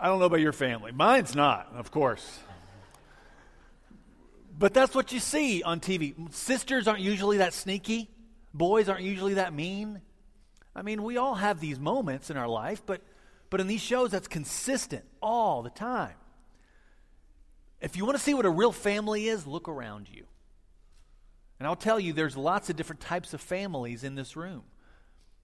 I 0.00 0.06
don't 0.06 0.20
know 0.20 0.26
about 0.26 0.40
your 0.40 0.52
family. 0.52 0.92
Mine's 0.92 1.34
not, 1.34 1.72
of 1.74 1.90
course. 1.90 2.38
But 4.56 4.74
that's 4.74 4.94
what 4.94 5.12
you 5.12 5.20
see 5.20 5.62
on 5.62 5.80
TV. 5.80 6.32
Sisters 6.32 6.86
aren't 6.86 7.00
usually 7.00 7.38
that 7.38 7.52
sneaky, 7.52 8.08
boys 8.54 8.88
aren't 8.88 9.02
usually 9.02 9.34
that 9.34 9.52
mean. 9.52 10.00
I 10.74 10.82
mean, 10.82 11.02
we 11.02 11.16
all 11.16 11.34
have 11.34 11.58
these 11.58 11.80
moments 11.80 12.30
in 12.30 12.36
our 12.36 12.46
life, 12.46 12.82
but, 12.86 13.02
but 13.50 13.60
in 13.60 13.66
these 13.66 13.80
shows, 13.80 14.12
that's 14.12 14.28
consistent 14.28 15.04
all 15.20 15.62
the 15.62 15.70
time. 15.70 16.14
If 17.80 17.96
you 17.96 18.04
want 18.04 18.16
to 18.16 18.22
see 18.22 18.34
what 18.34 18.46
a 18.46 18.50
real 18.50 18.72
family 18.72 19.28
is, 19.28 19.46
look 19.46 19.68
around 19.68 20.08
you. 20.10 20.24
And 21.58 21.66
I'll 21.66 21.76
tell 21.76 21.98
you, 21.98 22.12
there's 22.12 22.36
lots 22.36 22.70
of 22.70 22.76
different 22.76 23.00
types 23.00 23.34
of 23.34 23.40
families 23.40 24.04
in 24.04 24.14
this 24.14 24.36
room. 24.36 24.62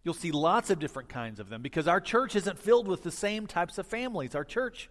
You'll 0.02 0.14
see 0.14 0.32
lots 0.32 0.70
of 0.70 0.78
different 0.78 1.08
kinds 1.08 1.40
of 1.40 1.48
them 1.48 1.62
because 1.62 1.88
our 1.88 2.00
church 2.00 2.36
isn't 2.36 2.58
filled 2.58 2.86
with 2.86 3.02
the 3.02 3.10
same 3.10 3.46
types 3.46 3.78
of 3.78 3.86
families. 3.86 4.34
Our 4.34 4.44
church 4.44 4.90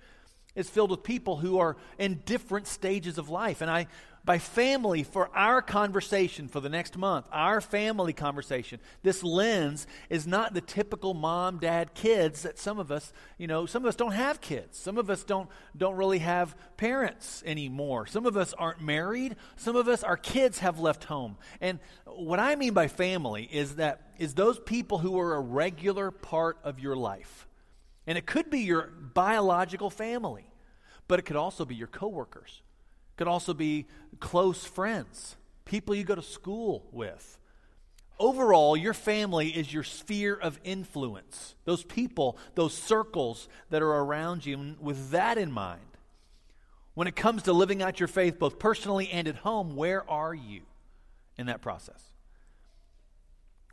is 0.55 0.69
filled 0.69 0.91
with 0.91 1.03
people 1.03 1.37
who 1.37 1.57
are 1.57 1.77
in 1.97 2.21
different 2.25 2.67
stages 2.67 3.17
of 3.17 3.29
life. 3.29 3.61
And 3.61 3.71
I, 3.71 3.87
by 4.25 4.37
family, 4.37 5.03
for 5.03 5.29
our 5.35 5.61
conversation 5.61 6.47
for 6.47 6.61
the 6.61 6.69
next 6.69 6.97
month, 6.97 7.27
our 7.31 7.59
family 7.59 8.13
conversation, 8.13 8.79
this 9.01 9.21
lens 9.21 9.85
is 10.09 10.25
not 10.25 10.53
the 10.53 10.61
typical 10.61 11.13
mom, 11.13 11.57
dad, 11.57 11.93
kids 11.93 12.43
that 12.43 12.57
some 12.57 12.79
of 12.79 12.89
us, 12.91 13.11
you 13.37 13.47
know, 13.47 13.65
some 13.65 13.83
of 13.83 13.89
us 13.89 13.95
don't 13.95 14.13
have 14.13 14.39
kids. 14.39 14.77
Some 14.77 14.97
of 14.97 15.09
us 15.09 15.23
don't, 15.23 15.49
don't 15.75 15.95
really 15.95 16.19
have 16.19 16.55
parents 16.77 17.43
anymore. 17.45 18.05
Some 18.05 18.25
of 18.25 18.37
us 18.37 18.53
aren't 18.53 18.81
married. 18.81 19.35
Some 19.57 19.75
of 19.75 19.87
us, 19.89 20.03
our 20.03 20.17
kids 20.17 20.59
have 20.59 20.79
left 20.79 21.03
home. 21.05 21.35
And 21.59 21.79
what 22.05 22.39
I 22.39 22.55
mean 22.55 22.73
by 22.73 22.87
family 22.87 23.49
is 23.51 23.75
that, 23.75 24.13
is 24.19 24.35
those 24.35 24.59
people 24.59 24.99
who 24.99 25.19
are 25.19 25.35
a 25.35 25.41
regular 25.41 26.11
part 26.11 26.59
of 26.63 26.79
your 26.79 26.95
life. 26.95 27.47
And 28.05 28.17
it 28.17 28.25
could 28.25 28.49
be 28.49 28.59
your 28.59 28.91
biological 29.13 29.89
family, 29.89 30.45
but 31.07 31.19
it 31.19 31.23
could 31.23 31.35
also 31.35 31.65
be 31.65 31.75
your 31.75 31.87
coworkers. 31.87 32.61
It 33.13 33.17
could 33.17 33.27
also 33.27 33.53
be 33.53 33.87
close 34.19 34.65
friends, 34.65 35.35
people 35.65 35.95
you 35.95 36.03
go 36.03 36.15
to 36.15 36.21
school 36.21 36.85
with. 36.91 37.37
Overall, 38.19 38.77
your 38.77 38.93
family 38.93 39.49
is 39.49 39.73
your 39.73 39.83
sphere 39.83 40.35
of 40.35 40.59
influence. 40.63 41.55
Those 41.65 41.83
people, 41.83 42.37
those 42.55 42.73
circles 42.73 43.47
that 43.69 43.81
are 43.81 43.89
around 43.91 44.45
you. 44.45 44.57
And 44.59 44.79
with 44.79 45.11
that 45.11 45.37
in 45.37 45.51
mind, 45.51 45.81
when 46.93 47.07
it 47.07 47.15
comes 47.15 47.43
to 47.43 47.53
living 47.53 47.81
out 47.81 47.99
your 47.99 48.07
faith, 48.07 48.37
both 48.37 48.59
personally 48.59 49.09
and 49.09 49.27
at 49.27 49.37
home, 49.37 49.75
where 49.75 50.07
are 50.09 50.33
you 50.33 50.61
in 51.37 51.47
that 51.47 51.61
process? 51.61 52.01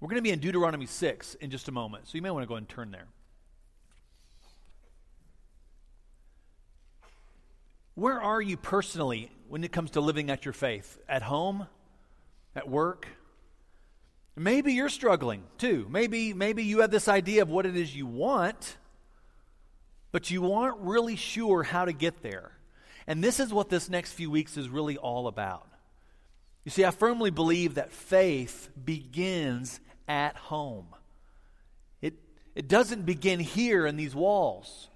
We're 0.01 0.09
going 0.09 0.17
to 0.17 0.23
be 0.23 0.31
in 0.31 0.41
Deuteronomy 0.41 0.87
6 0.87 1.35
in 1.35 1.51
just 1.51 1.69
a 1.69 1.73
moment, 1.73 2.09
so 2.09 2.13
you 2.15 2.23
may 2.23 2.31
want 2.31 2.43
to 2.43 2.49
go 2.49 2.55
and 2.55 2.67
turn 2.67 2.91
there. 2.91 3.07
Where 8.01 8.19
are 8.19 8.41
you 8.41 8.57
personally 8.57 9.31
when 9.47 9.63
it 9.63 9.73
comes 9.73 9.91
to 9.91 10.01
living 10.01 10.31
out 10.31 10.47
your 10.47 10.55
faith? 10.55 10.99
At 11.07 11.21
home? 11.21 11.67
At 12.57 12.67
work? 12.67 13.07
Maybe 14.35 14.73
you're 14.73 14.89
struggling 14.89 15.43
too. 15.59 15.87
Maybe, 15.91 16.33
maybe 16.33 16.65
you 16.65 16.81
have 16.81 16.91
this 16.91 17.09
idea 17.09 17.43
of 17.43 17.51
what 17.51 17.67
it 17.67 17.77
is 17.77 17.95
you 17.95 18.07
want, 18.07 18.79
but 20.13 20.31
you 20.31 20.51
aren't 20.51 20.79
really 20.79 21.15
sure 21.15 21.63
how 21.63 21.85
to 21.85 21.93
get 21.93 22.23
there. 22.23 22.53
And 23.07 23.23
this 23.23 23.39
is 23.39 23.53
what 23.53 23.69
this 23.69 23.91
next 23.91 24.15
few 24.15 24.31
weeks 24.31 24.57
is 24.57 24.71
really 24.71 24.97
all 24.97 25.27
about. 25.27 25.69
You 26.65 26.71
see, 26.71 26.87
I 26.87 26.93
firmly 26.93 27.31
believe 27.31 27.75
that 27.75 27.93
faith 27.93 28.71
begins 28.83 29.79
at 30.09 30.37
home. 30.37 30.87
It, 32.01 32.15
it 32.55 32.67
doesn't 32.67 33.05
begin 33.05 33.41
here 33.41 33.85
in 33.85 33.99
these 33.99 34.15
walls. 34.15 34.89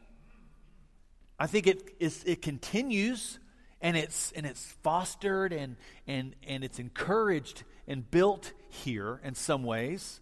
I 1.38 1.46
think 1.46 1.66
it, 1.66 1.94
is, 1.98 2.22
it 2.24 2.42
continues 2.42 3.38
and 3.80 3.96
it's, 3.96 4.32
and 4.32 4.46
it's 4.46 4.64
fostered 4.82 5.52
and, 5.52 5.76
and, 6.06 6.34
and 6.46 6.64
it's 6.64 6.78
encouraged 6.78 7.64
and 7.86 8.08
built 8.10 8.52
here 8.68 9.20
in 9.24 9.34
some 9.34 9.62
ways, 9.64 10.20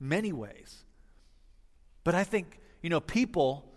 many 0.00 0.32
ways. 0.32 0.84
But 2.04 2.14
I 2.14 2.24
think, 2.24 2.60
you 2.80 2.90
know, 2.90 3.00
people, 3.00 3.68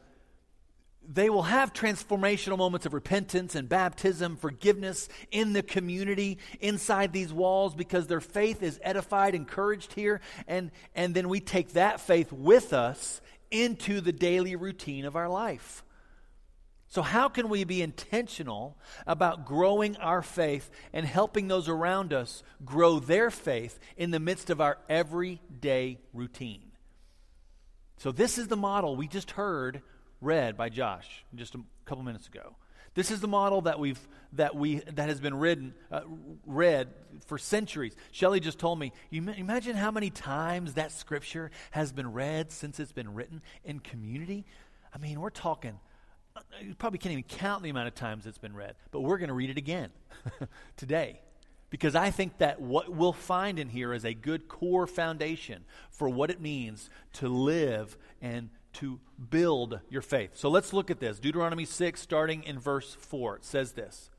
they 1.08 1.30
will 1.30 1.44
have 1.44 1.74
transformational 1.74 2.58
moments 2.58 2.86
of 2.86 2.94
repentance 2.94 3.56
and 3.56 3.70
baptism, 3.70 4.38
forgiveness 4.38 5.10
in 5.32 5.54
the 5.54 5.64
community 5.64 6.38
inside 6.60 7.14
these 7.14 7.34
walls 7.34 7.76
because 7.76 8.08
their 8.08 8.22
faith 8.22 8.64
is 8.64 8.80
edified, 8.84 9.36
encouraged 9.36 9.94
here. 9.94 10.22
And, 10.48 10.72
and 10.96 11.14
then 11.14 11.30
we 11.30 11.40
take 11.40 11.74
that 11.74 12.00
faith 12.00 12.32
with 12.32 12.74
us 12.74 13.22
into 13.52 14.02
the 14.02 14.12
daily 14.12 14.56
routine 14.56 15.06
of 15.06 15.16
our 15.16 15.30
life. 15.30 15.84
So, 16.96 17.02
how 17.02 17.28
can 17.28 17.50
we 17.50 17.66
be 17.66 17.82
intentional 17.82 18.78
about 19.06 19.46
growing 19.46 19.98
our 19.98 20.22
faith 20.22 20.72
and 20.94 21.06
helping 21.06 21.50
those 21.50 21.68
around 21.68 22.14
us 22.14 22.42
grow 22.64 23.00
their 23.00 23.30
faith 23.30 23.80
in 23.98 24.12
the 24.12 24.20
midst 24.22 24.50
of 24.50 24.62
our 24.62 24.78
everyday 24.88 26.00
routine? 26.14 26.72
So, 27.98 28.14
this 28.14 28.38
is 28.38 28.48
the 28.48 28.56
model 28.56 28.96
we 28.96 29.10
just 29.10 29.32
heard 29.32 29.82
read 30.22 30.56
by 30.56 30.70
Josh 30.70 31.26
just 31.36 31.54
a 31.56 31.60
couple 31.84 32.02
minutes 32.06 32.28
ago. 32.28 32.56
This 32.94 33.12
is 33.12 33.20
the 33.20 33.28
model 33.28 33.64
that 33.64 33.78
we've 33.78 34.00
that 34.32 34.56
we 34.56 34.76
that 34.94 35.10
has 35.10 35.20
been 35.20 35.36
written 35.36 35.74
uh, 35.92 36.00
read 36.46 36.88
for 37.26 37.38
centuries. 37.38 37.94
Shelley 38.12 38.40
just 38.40 38.58
told 38.58 38.80
me. 38.80 38.94
You 39.10 39.30
imagine 39.32 39.76
how 39.76 39.92
many 39.92 40.12
times 40.12 40.76
that 40.76 40.94
scripture 40.94 41.52
has 41.72 41.92
been 41.92 42.14
read 42.14 42.54
since 42.54 42.80
it's 42.80 42.94
been 42.94 43.14
written 43.14 43.42
in 43.66 43.82
community. 43.82 44.46
I 44.94 44.98
mean, 44.98 45.20
we're 45.20 45.30
talking 45.30 45.78
you 46.62 46.76
probably 46.76 47.00
can't 47.00 47.14
even 47.14 47.24
count 47.24 47.64
the 47.64 47.70
amount 47.70 47.88
of 47.88 47.96
times 47.96 48.26
it's 48.26 48.38
been 48.38 48.56
read, 48.56 48.76
but 48.92 49.02
we're 49.02 49.18
going 49.18 49.30
to 49.30 49.34
read 49.34 49.50
it 49.50 49.58
again 49.58 49.90
today. 50.78 51.22
Because 51.70 51.96
I 51.96 52.12
think 52.12 52.38
that 52.38 52.62
what 52.62 52.90
we'll 52.90 53.14
find 53.14 53.60
in 53.60 53.70
here 53.70 53.94
is 53.94 54.06
a 54.06 54.14
good 54.14 54.48
core 54.48 54.88
foundation 54.88 55.66
for 55.90 56.08
what 56.08 56.30
it 56.30 56.40
means 56.40 56.90
to 57.14 57.28
live 57.28 57.98
and 58.22 58.50
to 58.74 59.00
build 59.30 59.80
your 59.90 60.02
faith. 60.02 60.32
So 60.34 60.50
let's 60.50 60.74
look 60.74 60.92
at 60.92 61.00
this. 61.00 61.20
Deuteronomy 61.20 61.66
6, 61.66 62.00
starting 62.00 62.44
in 62.44 62.60
verse 62.60 62.94
4. 62.94 63.38
It 63.38 63.46
says 63.46 63.72
this 63.74 64.10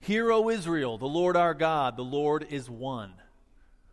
Hear, 0.00 0.30
O 0.30 0.48
Israel, 0.48 0.98
the 0.98 1.06
Lord 1.06 1.36
our 1.36 1.54
God, 1.54 1.96
the 1.96 2.02
Lord 2.02 2.46
is 2.50 2.68
one. 2.68 3.14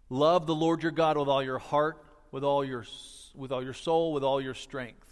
Love 0.09 0.47
the 0.47 0.55
Lord 0.55 0.83
your 0.83 0.91
God 0.91 1.17
with 1.17 1.27
all 1.27 1.43
your 1.43 1.59
heart, 1.59 2.03
with 2.31 2.43
all 2.43 2.65
your, 2.65 2.83
with 3.35 3.51
all 3.51 3.63
your 3.63 3.73
soul, 3.73 4.11
with 4.11 4.23
all 4.23 4.41
your 4.41 4.55
strength. 4.55 5.08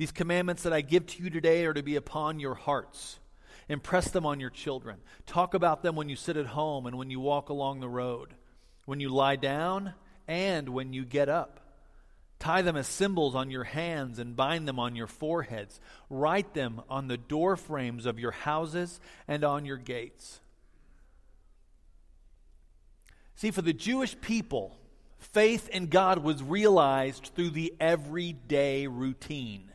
These 0.00 0.12
commandments 0.12 0.62
that 0.62 0.72
I 0.72 0.80
give 0.80 1.04
to 1.08 1.22
you 1.22 1.28
today 1.28 1.66
are 1.66 1.74
to 1.74 1.82
be 1.82 1.96
upon 1.96 2.40
your 2.40 2.54
hearts. 2.54 3.18
Impress 3.68 4.10
them 4.10 4.24
on 4.24 4.40
your 4.40 4.48
children. 4.48 4.96
Talk 5.26 5.52
about 5.52 5.82
them 5.82 5.94
when 5.94 6.08
you 6.08 6.16
sit 6.16 6.38
at 6.38 6.46
home 6.46 6.86
and 6.86 6.96
when 6.96 7.10
you 7.10 7.20
walk 7.20 7.50
along 7.50 7.80
the 7.80 7.88
road, 7.90 8.32
when 8.86 8.98
you 8.98 9.10
lie 9.10 9.36
down 9.36 9.92
and 10.26 10.70
when 10.70 10.94
you 10.94 11.04
get 11.04 11.28
up. 11.28 11.60
Tie 12.38 12.62
them 12.62 12.78
as 12.78 12.86
symbols 12.86 13.34
on 13.34 13.50
your 13.50 13.64
hands 13.64 14.18
and 14.18 14.34
bind 14.34 14.66
them 14.66 14.78
on 14.78 14.96
your 14.96 15.06
foreheads. 15.06 15.80
Write 16.08 16.54
them 16.54 16.80
on 16.88 17.08
the 17.08 17.18
door 17.18 17.54
frames 17.58 18.06
of 18.06 18.18
your 18.18 18.30
houses 18.30 19.00
and 19.28 19.44
on 19.44 19.66
your 19.66 19.76
gates. 19.76 20.40
See, 23.34 23.50
for 23.50 23.60
the 23.60 23.74
Jewish 23.74 24.18
people, 24.22 24.78
faith 25.18 25.68
in 25.68 25.88
God 25.88 26.24
was 26.24 26.42
realized 26.42 27.32
through 27.36 27.50
the 27.50 27.74
everyday 27.78 28.86
routine. 28.86 29.69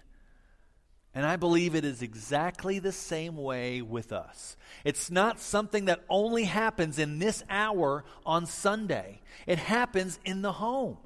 And 1.15 1.25
I 1.25 1.38
believe 1.38 1.75
it 1.75 1.86
is 1.86 2.01
exactly 2.01 2.79
the 2.79 2.91
same 2.91 3.38
way 3.38 3.81
with 3.81 4.12
us. 4.12 4.57
It's 4.84 5.10
not 5.10 5.39
something 5.39 5.86
that 5.86 6.03
only 6.10 6.43
happens 6.43 7.00
in 7.00 7.19
this 7.19 7.41
hour 7.50 8.03
on 8.25 8.45
Sunday, 8.45 9.22
it 9.48 9.57
happens 9.57 10.19
in 10.25 10.41
the 10.41 10.51
home. 10.51 10.98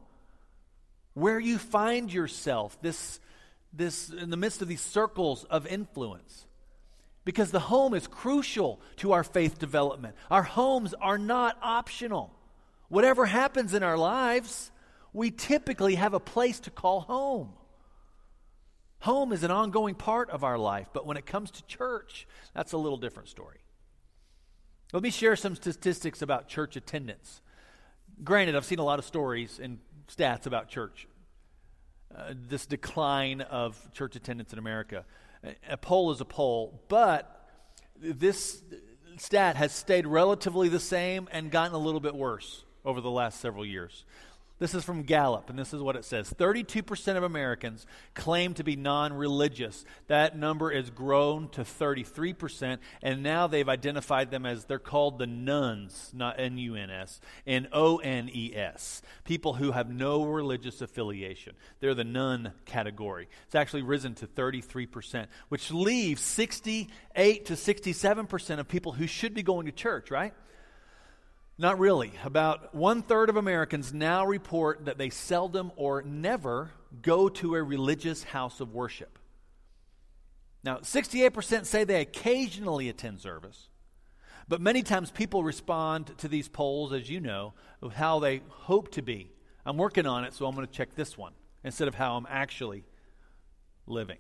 Where 1.14 1.40
you 1.40 1.60
find 1.60 2.12
yourself, 2.12 2.82
this, 2.82 3.20
this, 3.72 4.10
in 4.10 4.32
the 4.32 4.38
midst 4.38 4.64
of 4.64 4.68
these 4.68 4.82
circles 4.82 5.44
of 5.44 5.68
influence. 5.68 6.48
Because 7.24 7.52
the 7.52 7.60
home 7.60 7.94
is 7.94 8.08
crucial 8.08 8.82
to 8.98 9.12
our 9.12 9.24
faith 9.24 9.60
development. 9.60 10.16
Our 10.32 10.44
homes 10.44 10.96
are 10.96 11.18
not 11.20 11.58
optional. 11.62 12.34
Whatever 12.88 13.28
happens 13.28 13.76
in 13.76 13.84
our 13.84 13.98
lives, 13.98 14.72
we 15.14 15.30
typically 15.30 15.96
have 15.96 16.16
a 16.16 16.20
place 16.20 16.60
to 16.62 16.72
call 16.72 17.02
home. 17.02 17.54
Home 19.02 19.32
is 19.32 19.44
an 19.44 19.52
ongoing 19.52 19.96
part 19.96 20.30
of 20.30 20.44
our 20.44 20.58
life, 20.58 20.88
but 20.94 21.06
when 21.06 21.16
it 21.16 21.26
comes 21.26 21.52
to 21.52 21.66
church, 21.66 22.28
that's 22.54 22.74
a 22.74 22.78
little 22.78 22.98
different 22.98 23.30
story. 23.30 23.60
Let 24.92 25.04
me 25.04 25.10
share 25.10 25.36
some 25.36 25.56
statistics 25.56 26.22
about 26.22 26.48
church 26.48 26.76
attendance. 26.76 27.42
Granted, 28.24 28.56
I've 28.56 28.66
seen 28.66 28.80
a 28.80 28.84
lot 28.84 29.00
of 29.00 29.06
stories 29.06 29.60
and 29.62 29.80
stats 30.08 30.46
about 30.46 30.68
church, 30.68 31.08
uh, 32.14 32.34
this 32.34 32.66
decline 32.66 33.42
of 33.42 33.78
church 33.94 34.16
attendance 34.16 34.52
in 34.52 34.60
America. 34.60 35.06
A 35.70 35.78
poll 35.78 36.12
is 36.12 36.20
a 36.20 36.26
poll, 36.26 36.84
but 36.90 37.48
this 37.96 38.62
stat 39.18 39.56
has 39.56 39.72
stayed 39.72 40.08
relatively 40.08 40.68
the 40.68 40.80
same 40.80 41.30
and 41.32 41.52
gotten 41.52 41.74
a 41.74 41.80
little 41.80 42.02
bit 42.02 42.16
worse 42.16 42.66
over 42.84 43.00
the 43.00 43.12
last 43.12 43.40
several 43.40 43.66
years. 43.66 44.04
This 44.60 44.76
is 44.76 44.84
from 44.84 45.04
Gallup, 45.04 45.50
and 45.50 45.58
this 45.58 45.74
is 45.74 45.82
what 45.82 45.96
it 45.96 46.04
says 46.04 46.34
32% 46.34 47.16
of 47.16 47.24
Americans 47.24 47.88
claim 48.14 48.54
to 48.56 48.64
be 48.64 48.76
non 48.76 49.14
religious. 49.14 49.86
That 50.08 50.38
number 50.38 50.74
has 50.74 50.90
grown 50.90 51.48
to 51.50 51.62
33%, 51.62 52.80
and 53.02 53.24
now 53.24 53.48
they've 53.48 53.70
identified 53.70 54.32
them 54.32 54.46
as 54.46 54.66
they're 54.66 54.78
called 54.78 55.18
the 55.18 55.28
nones, 55.28 56.12
not 56.14 56.42
N 56.42 56.58
U 56.58 56.76
N 56.76 56.90
S, 56.90 57.22
and 57.48 57.70
O 57.72 57.98
N 57.98 58.30
E 58.34 58.54
S, 58.54 59.02
people 59.24 59.54
who 59.54 59.72
have 59.72 59.90
no 59.90 60.26
religious 60.26 60.82
affiliation. 60.82 61.54
They're 61.80 61.96
the 61.96 62.04
nun 62.04 62.52
category. 62.66 63.30
It's 63.46 63.56
actually 63.56 63.84
risen 63.84 64.14
to 64.16 64.28
33%, 64.28 65.28
which 65.48 65.72
leaves 65.72 66.22
68 66.22 67.46
to 67.46 67.54
67% 67.54 68.60
of 68.60 68.68
people 68.68 68.92
who 68.92 69.08
should 69.08 69.34
be 69.34 69.42
going 69.42 69.68
to 69.68 69.72
church, 69.72 70.12
right? 70.12 70.34
Not 71.60 71.78
really. 71.78 72.14
About 72.24 72.74
one 72.74 73.02
third 73.02 73.30
of 73.30 73.36
Americans 73.36 73.94
now 73.94 74.26
report 74.26 74.86
that 74.86 74.98
they 74.98 75.10
seldom 75.10 75.74
or 75.76 76.02
never 76.02 76.72
go 77.02 77.28
to 77.28 77.56
a 77.56 77.62
religious 77.62 78.24
house 78.24 78.62
of 78.62 78.74
worship. 78.74 79.20
Now, 80.64 80.78
68% 80.78 81.66
say 81.66 81.84
they 81.84 82.00
occasionally 82.00 82.88
attend 82.88 83.20
service, 83.20 83.68
but 84.48 84.62
many 84.62 84.84
times 84.84 85.12
people 85.12 85.44
respond 85.44 86.18
to 86.20 86.30
these 86.30 86.48
polls, 86.48 86.94
as 86.94 87.10
you 87.10 87.20
know, 87.20 87.54
of 87.82 87.94
how 87.94 88.20
they 88.20 88.42
hope 88.48 88.92
to 88.92 89.02
be. 89.02 89.30
I'm 89.66 89.78
working 89.78 90.06
on 90.06 90.24
it, 90.24 90.34
so 90.34 90.46
I'm 90.46 90.56
going 90.56 90.66
to 90.66 90.74
check 90.74 90.96
this 90.96 91.18
one 91.18 91.34
instead 91.66 91.90
of 91.90 91.96
how 91.96 92.16
I'm 92.16 92.28
actually 92.30 92.86
living. 93.86 94.18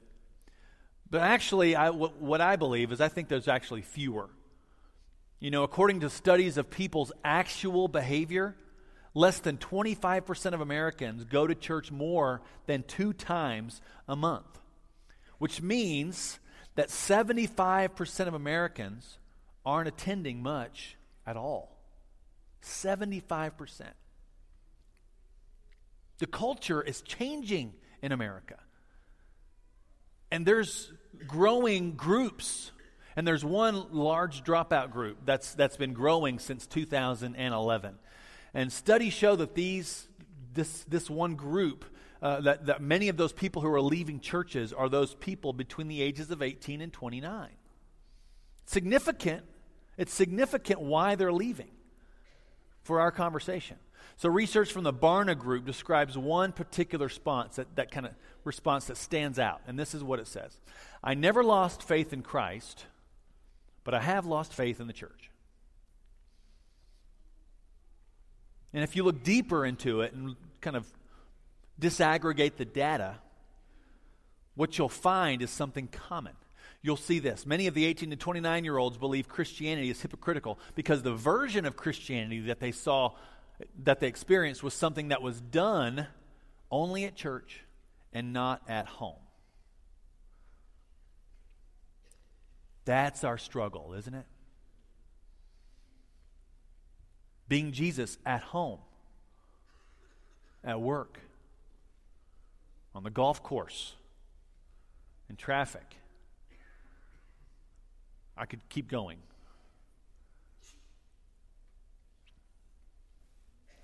But 1.09 1.21
actually, 1.21 1.77
I, 1.77 1.91
what, 1.91 2.17
what 2.21 2.41
I 2.41 2.57
believe 2.57 2.91
is 2.91 2.99
I 2.99 3.07
think 3.07 3.29
there's 3.29 3.47
actually 3.47 3.81
fewer. 3.81 4.29
You 5.39 5.51
know, 5.51 5.63
according 5.63 6.01
to 6.01 6.09
studies 6.09 6.57
of 6.57 6.69
people's 6.69 7.11
actual 7.23 7.87
behavior, 7.87 8.55
less 9.13 9.39
than 9.39 9.57
25% 9.57 10.53
of 10.53 10.61
Americans 10.61 11.23
go 11.23 11.47
to 11.47 11.55
church 11.55 11.91
more 11.91 12.41
than 12.65 12.83
two 12.83 13.13
times 13.13 13.81
a 14.07 14.15
month, 14.15 14.59
which 15.37 15.61
means 15.61 16.39
that 16.75 16.89
75% 16.89 18.27
of 18.27 18.33
Americans 18.33 19.17
aren't 19.65 19.87
attending 19.87 20.41
much 20.41 20.97
at 21.25 21.37
all. 21.37 21.77
75%. 22.63 23.81
The 26.19 26.27
culture 26.27 26.81
is 26.81 27.01
changing 27.01 27.73
in 28.01 28.11
America. 28.11 28.57
And 30.31 30.45
there's 30.45 30.91
growing 31.27 31.93
groups. 31.93 32.71
And 33.19 33.27
there's 33.27 33.43
one 33.43 33.87
large 33.91 34.45
dropout 34.45 34.91
group 34.91 35.17
that's, 35.25 35.53
that's 35.53 35.75
been 35.75 35.91
growing 35.91 36.39
since 36.39 36.65
2011. 36.65 37.95
And 38.53 38.71
studies 38.71 39.11
show 39.11 39.35
that 39.35 39.55
these, 39.55 40.07
this, 40.53 40.85
this 40.85 41.09
one 41.09 41.35
group, 41.35 41.83
uh, 42.21 42.39
that, 42.39 42.67
that 42.67 42.81
many 42.81 43.09
of 43.09 43.17
those 43.17 43.33
people 43.33 43.61
who 43.61 43.67
are 43.73 43.81
leaving 43.81 44.21
churches 44.21 44.71
are 44.71 44.87
those 44.87 45.15
people 45.15 45.51
between 45.51 45.89
the 45.89 46.01
ages 46.01 46.31
of 46.31 46.41
18 46.41 46.79
and 46.79 46.93
29. 46.93 47.49
Significant. 48.65 49.43
It's 49.97 50.13
significant 50.13 50.79
why 50.79 51.15
they're 51.15 51.33
leaving 51.33 51.71
for 52.83 53.01
our 53.01 53.11
conversation. 53.11 53.75
So, 54.15 54.29
research 54.29 54.71
from 54.71 54.85
the 54.85 54.93
Barna 54.93 55.37
Group 55.37 55.65
describes 55.65 56.17
one 56.17 56.53
particular 56.53 57.07
response 57.07 57.57
that, 57.57 57.75
that 57.75 57.91
kind 57.91 58.05
of 58.05 58.13
response 58.45 58.85
that 58.85 58.95
stands 58.95 59.39
out. 59.39 59.59
And 59.67 59.77
this 59.77 59.93
is 59.93 60.05
what 60.05 60.19
it 60.19 60.27
says 60.27 60.57
I 61.03 61.15
never 61.15 61.43
lost 61.43 61.83
faith 61.83 62.13
in 62.13 62.21
Christ, 62.21 62.85
but 63.89 63.95
I 63.95 64.03
have 64.03 64.27
lost 64.27 64.53
faith 64.53 64.79
in 64.79 64.85
the 64.85 64.93
church. 64.93 65.31
And 68.71 68.83
if 68.83 68.95
you 68.95 69.01
look 69.01 69.23
deeper 69.23 69.65
into 69.65 70.01
it 70.01 70.13
and 70.13 70.35
kind 70.61 70.75
of 70.75 70.85
disaggregate 71.81 72.57
the 72.57 72.65
data, 72.65 73.15
what 74.53 74.77
you'll 74.77 74.89
find 74.89 75.41
is 75.41 75.49
something 75.49 75.87
common. 75.87 76.33
You'll 76.83 76.97
see 76.97 77.17
this. 77.17 77.47
Many 77.47 77.65
of 77.65 77.73
the 77.73 77.83
18 77.87 78.11
to 78.11 78.15
29 78.15 78.63
year 78.63 78.77
olds 78.77 78.95
believe 78.95 79.27
Christianity 79.27 79.89
is 79.89 79.99
hypocritical 79.99 80.59
because 80.75 81.01
the 81.01 81.15
version 81.15 81.65
of 81.65 81.75
Christianity 81.75 82.41
that 82.41 82.59
they 82.59 82.71
saw 82.71 83.13
that 83.85 84.01
they 84.01 84.07
experienced 84.07 84.61
was 84.61 84.75
something 84.75 85.07
that 85.07 85.23
was 85.23 85.41
done 85.41 86.05
only 86.69 87.05
at 87.05 87.15
church 87.15 87.61
and 88.13 88.33
not 88.33 88.61
at 88.67 88.85
home. 88.85 89.15
That's 92.89 93.23
our 93.23 93.37
struggle, 93.37 93.93
isn't 93.95 94.15
it? 94.15 94.25
Being 97.47 97.71
Jesus 97.71 98.17
at 98.25 98.41
home, 98.41 98.79
at 100.63 100.81
work, 100.81 101.19
on 102.95 103.03
the 103.03 103.11
golf 103.11 103.43
course, 103.43 103.93
in 105.29 105.35
traffic. 105.35 105.97
I 108.35 108.47
could 108.47 108.67
keep 108.69 108.89
going. 108.89 109.19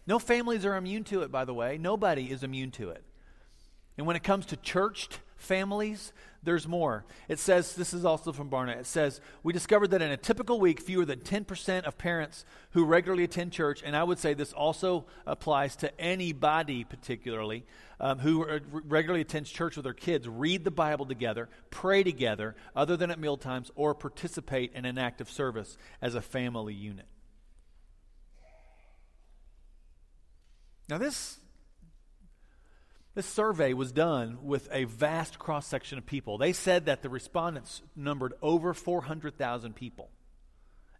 No 0.07 0.17
families 0.17 0.65
are 0.65 0.75
immune 0.75 1.03
to 1.03 1.21
it, 1.21 1.31
by 1.31 1.45
the 1.45 1.53
way. 1.53 1.77
Nobody 1.77 2.31
is 2.31 2.41
immune 2.41 2.71
to 2.71 2.89
it. 2.89 3.03
And 3.99 4.07
when 4.07 4.15
it 4.15 4.23
comes 4.23 4.47
to 4.47 4.57
churched 4.57 5.19
families, 5.37 6.11
there's 6.45 6.67
more. 6.67 7.05
It 7.27 7.39
says, 7.39 7.75
this 7.75 7.93
is 7.93 8.05
also 8.05 8.31
from 8.31 8.49
Barna, 8.49 8.77
it 8.77 8.85
says, 8.85 9.19
we 9.43 9.51
discovered 9.51 9.89
that 9.89 10.01
in 10.01 10.11
a 10.11 10.17
typical 10.17 10.59
week, 10.59 10.79
fewer 10.79 11.03
than 11.03 11.19
10% 11.19 11.83
of 11.83 11.97
parents 11.97 12.45
who 12.71 12.85
regularly 12.85 13.23
attend 13.23 13.51
church, 13.51 13.81
and 13.83 13.95
I 13.95 14.03
would 14.03 14.19
say 14.19 14.33
this 14.33 14.53
also 14.53 15.05
applies 15.25 15.75
to 15.77 15.99
anybody 15.99 16.83
particularly, 16.83 17.65
um, 17.99 18.19
who 18.19 18.59
regularly 18.71 19.21
attends 19.21 19.49
church 19.49 19.75
with 19.75 19.83
their 19.83 19.93
kids, 19.93 20.27
read 20.27 20.63
the 20.63 20.71
Bible 20.71 21.05
together, 21.05 21.49
pray 21.69 22.03
together, 22.03 22.55
other 22.75 22.95
than 22.95 23.11
at 23.11 23.19
mealtimes, 23.19 23.71
or 23.75 23.93
participate 23.93 24.71
in 24.73 24.85
an 24.85 24.97
active 24.97 25.29
service 25.29 25.77
as 26.01 26.15
a 26.15 26.21
family 26.21 26.73
unit. 26.73 27.07
Now, 30.87 30.99
this, 30.99 31.39
this 33.15 33.25
survey 33.25 33.73
was 33.73 33.93
done 33.93 34.39
with 34.43 34.67
a 34.71 34.83
vast 34.83 35.39
cross 35.39 35.65
section 35.65 35.97
of 35.97 36.05
people. 36.05 36.37
They 36.37 36.51
said 36.51 36.85
that 36.85 37.01
the 37.01 37.09
respondents 37.09 37.81
numbered 37.95 38.33
over 38.41 38.73
400,000 38.73 39.73
people. 39.73 40.09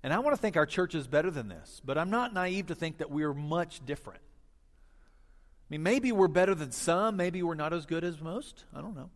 And 0.02 0.14
I 0.14 0.20
want 0.20 0.36
to 0.36 0.42
think 0.42 0.56
our 0.56 0.66
church 0.66 0.96
is 0.96 1.08
better 1.08 1.30
than 1.30 1.50
this, 1.50 1.82
but 1.84 1.98
I'm 1.98 2.10
not 2.10 2.34
naive 2.34 2.68
to 2.68 2.76
think 2.76 3.00
that 3.00 3.12
we're 3.12 3.34
much 3.34 3.86
different. 3.86 4.22
I 4.24 5.68
mean, 5.70 5.84
maybe 5.84 6.12
we're 6.12 6.30
better 6.30 6.56
than 6.56 6.72
some, 6.72 7.18
maybe 7.18 7.44
we're 7.44 7.54
not 7.56 7.74
as 7.74 7.86
good 7.86 8.04
as 8.04 8.22
most. 8.22 8.64
I 8.74 8.82
don't 8.82 8.96
know. 8.96 9.10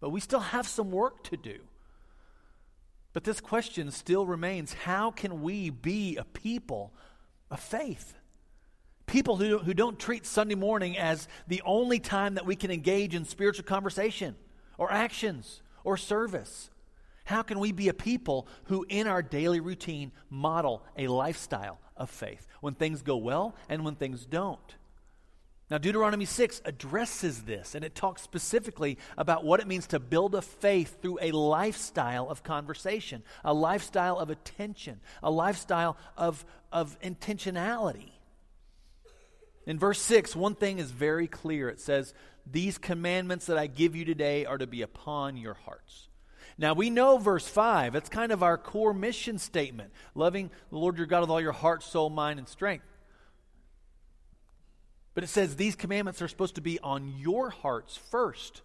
But 0.00 0.10
we 0.10 0.20
still 0.20 0.40
have 0.40 0.66
some 0.66 0.90
work 0.90 1.24
to 1.24 1.36
do. 1.36 1.60
But 3.14 3.24
this 3.24 3.40
question 3.40 3.90
still 3.90 4.26
remains 4.26 4.72
how 4.72 5.10
can 5.10 5.42
we 5.42 5.70
be 5.70 6.16
a 6.16 6.24
people 6.24 6.92
of 7.50 7.60
faith? 7.60 8.14
People 9.12 9.36
who, 9.36 9.58
who 9.58 9.74
don't 9.74 9.98
treat 9.98 10.24
Sunday 10.24 10.54
morning 10.54 10.96
as 10.96 11.28
the 11.46 11.60
only 11.66 11.98
time 11.98 12.36
that 12.36 12.46
we 12.46 12.56
can 12.56 12.70
engage 12.70 13.14
in 13.14 13.26
spiritual 13.26 13.66
conversation 13.66 14.34
or 14.78 14.90
actions 14.90 15.60
or 15.84 15.98
service. 15.98 16.70
How 17.26 17.42
can 17.42 17.58
we 17.58 17.72
be 17.72 17.90
a 17.90 17.94
people 17.94 18.48
who, 18.64 18.86
in 18.88 19.06
our 19.06 19.20
daily 19.20 19.60
routine, 19.60 20.12
model 20.30 20.82
a 20.96 21.08
lifestyle 21.08 21.78
of 21.94 22.08
faith 22.08 22.46
when 22.62 22.72
things 22.72 23.02
go 23.02 23.18
well 23.18 23.54
and 23.68 23.84
when 23.84 23.96
things 23.96 24.24
don't? 24.24 24.76
Now, 25.70 25.76
Deuteronomy 25.76 26.24
6 26.24 26.62
addresses 26.64 27.42
this, 27.42 27.74
and 27.74 27.84
it 27.84 27.94
talks 27.94 28.22
specifically 28.22 28.96
about 29.18 29.44
what 29.44 29.60
it 29.60 29.66
means 29.66 29.86
to 29.88 30.00
build 30.00 30.34
a 30.34 30.40
faith 30.40 31.02
through 31.02 31.18
a 31.20 31.32
lifestyle 31.32 32.30
of 32.30 32.42
conversation, 32.42 33.24
a 33.44 33.52
lifestyle 33.52 34.18
of 34.18 34.30
attention, 34.30 35.00
a 35.22 35.30
lifestyle 35.30 35.98
of, 36.16 36.46
of 36.72 36.98
intentionality. 37.02 38.11
In 39.66 39.78
verse 39.78 40.00
6, 40.00 40.34
one 40.34 40.54
thing 40.54 40.78
is 40.78 40.90
very 40.90 41.28
clear. 41.28 41.68
It 41.68 41.80
says, 41.80 42.14
These 42.50 42.78
commandments 42.78 43.46
that 43.46 43.58
I 43.58 43.66
give 43.66 43.94
you 43.94 44.04
today 44.04 44.44
are 44.44 44.58
to 44.58 44.66
be 44.66 44.82
upon 44.82 45.36
your 45.36 45.54
hearts. 45.54 46.08
Now, 46.58 46.74
we 46.74 46.90
know 46.90 47.18
verse 47.18 47.46
5. 47.46 47.94
It's 47.94 48.08
kind 48.08 48.32
of 48.32 48.42
our 48.42 48.58
core 48.58 48.92
mission 48.92 49.38
statement 49.38 49.92
loving 50.14 50.50
the 50.70 50.78
Lord 50.78 50.96
your 50.98 51.06
God 51.06 51.20
with 51.20 51.30
all 51.30 51.40
your 51.40 51.52
heart, 51.52 51.82
soul, 51.82 52.10
mind, 52.10 52.38
and 52.38 52.48
strength. 52.48 52.84
But 55.14 55.24
it 55.24 55.28
says 55.28 55.56
these 55.56 55.76
commandments 55.76 56.22
are 56.22 56.28
supposed 56.28 56.56
to 56.56 56.60
be 56.60 56.78
on 56.80 57.14
your 57.18 57.50
hearts 57.50 57.96
first. 57.96 58.62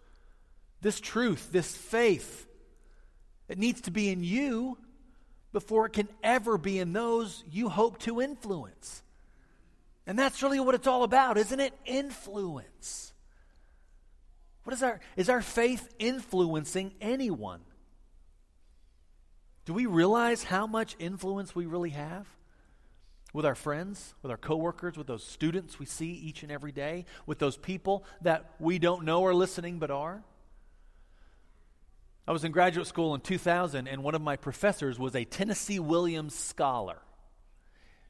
This 0.81 0.99
truth, 0.99 1.51
this 1.51 1.75
faith, 1.75 2.47
it 3.49 3.57
needs 3.57 3.81
to 3.81 3.91
be 3.91 4.09
in 4.09 4.23
you 4.23 4.77
before 5.51 5.85
it 5.85 5.93
can 5.93 6.07
ever 6.23 6.57
be 6.57 6.79
in 6.79 6.93
those 6.93 7.43
you 7.51 7.69
hope 7.69 7.99
to 7.99 8.21
influence. 8.21 9.01
And 10.07 10.17
that's 10.17 10.41
really 10.41 10.59
what 10.61 10.73
it's 10.73 10.87
all 10.87 11.03
about, 11.03 11.37
isn't 11.37 11.59
it? 11.59 11.73
Influence. 11.85 13.13
What 14.63 14.73
is 14.73 14.81
our 14.81 14.99
is 15.17 15.29
our 15.29 15.41
faith 15.41 15.93
influencing 15.99 16.93
anyone? 17.01 17.59
Do 19.65 19.73
we 19.73 19.85
realize 19.85 20.43
how 20.43 20.65
much 20.65 20.95
influence 20.97 21.53
we 21.53 21.65
really 21.65 21.89
have 21.89 22.25
with 23.33 23.45
our 23.45 23.55
friends, 23.55 24.15
with 24.21 24.31
our 24.31 24.37
coworkers, 24.37 24.97
with 24.97 25.07
those 25.07 25.25
students 25.25 25.77
we 25.77 25.85
see 25.85 26.13
each 26.13 26.41
and 26.41 26.51
every 26.53 26.71
day, 26.71 27.05
with 27.25 27.37
those 27.37 27.57
people 27.57 28.05
that 28.21 28.51
we 28.59 28.79
don't 28.79 29.03
know 29.03 29.25
are 29.25 29.33
listening 29.33 29.77
but 29.77 29.91
are? 29.91 30.23
I 32.25 32.31
was 32.31 32.45
in 32.45 32.53
graduate 32.53 32.87
school 32.87 33.13
in 33.13 33.19
2000 33.21 33.87
and 33.87 34.03
one 34.03 34.15
of 34.15 34.21
my 34.21 34.37
professors 34.37 34.97
was 34.97 35.15
a 35.15 35.25
Tennessee 35.25 35.79
Williams 35.79 36.33
scholar. 36.33 36.97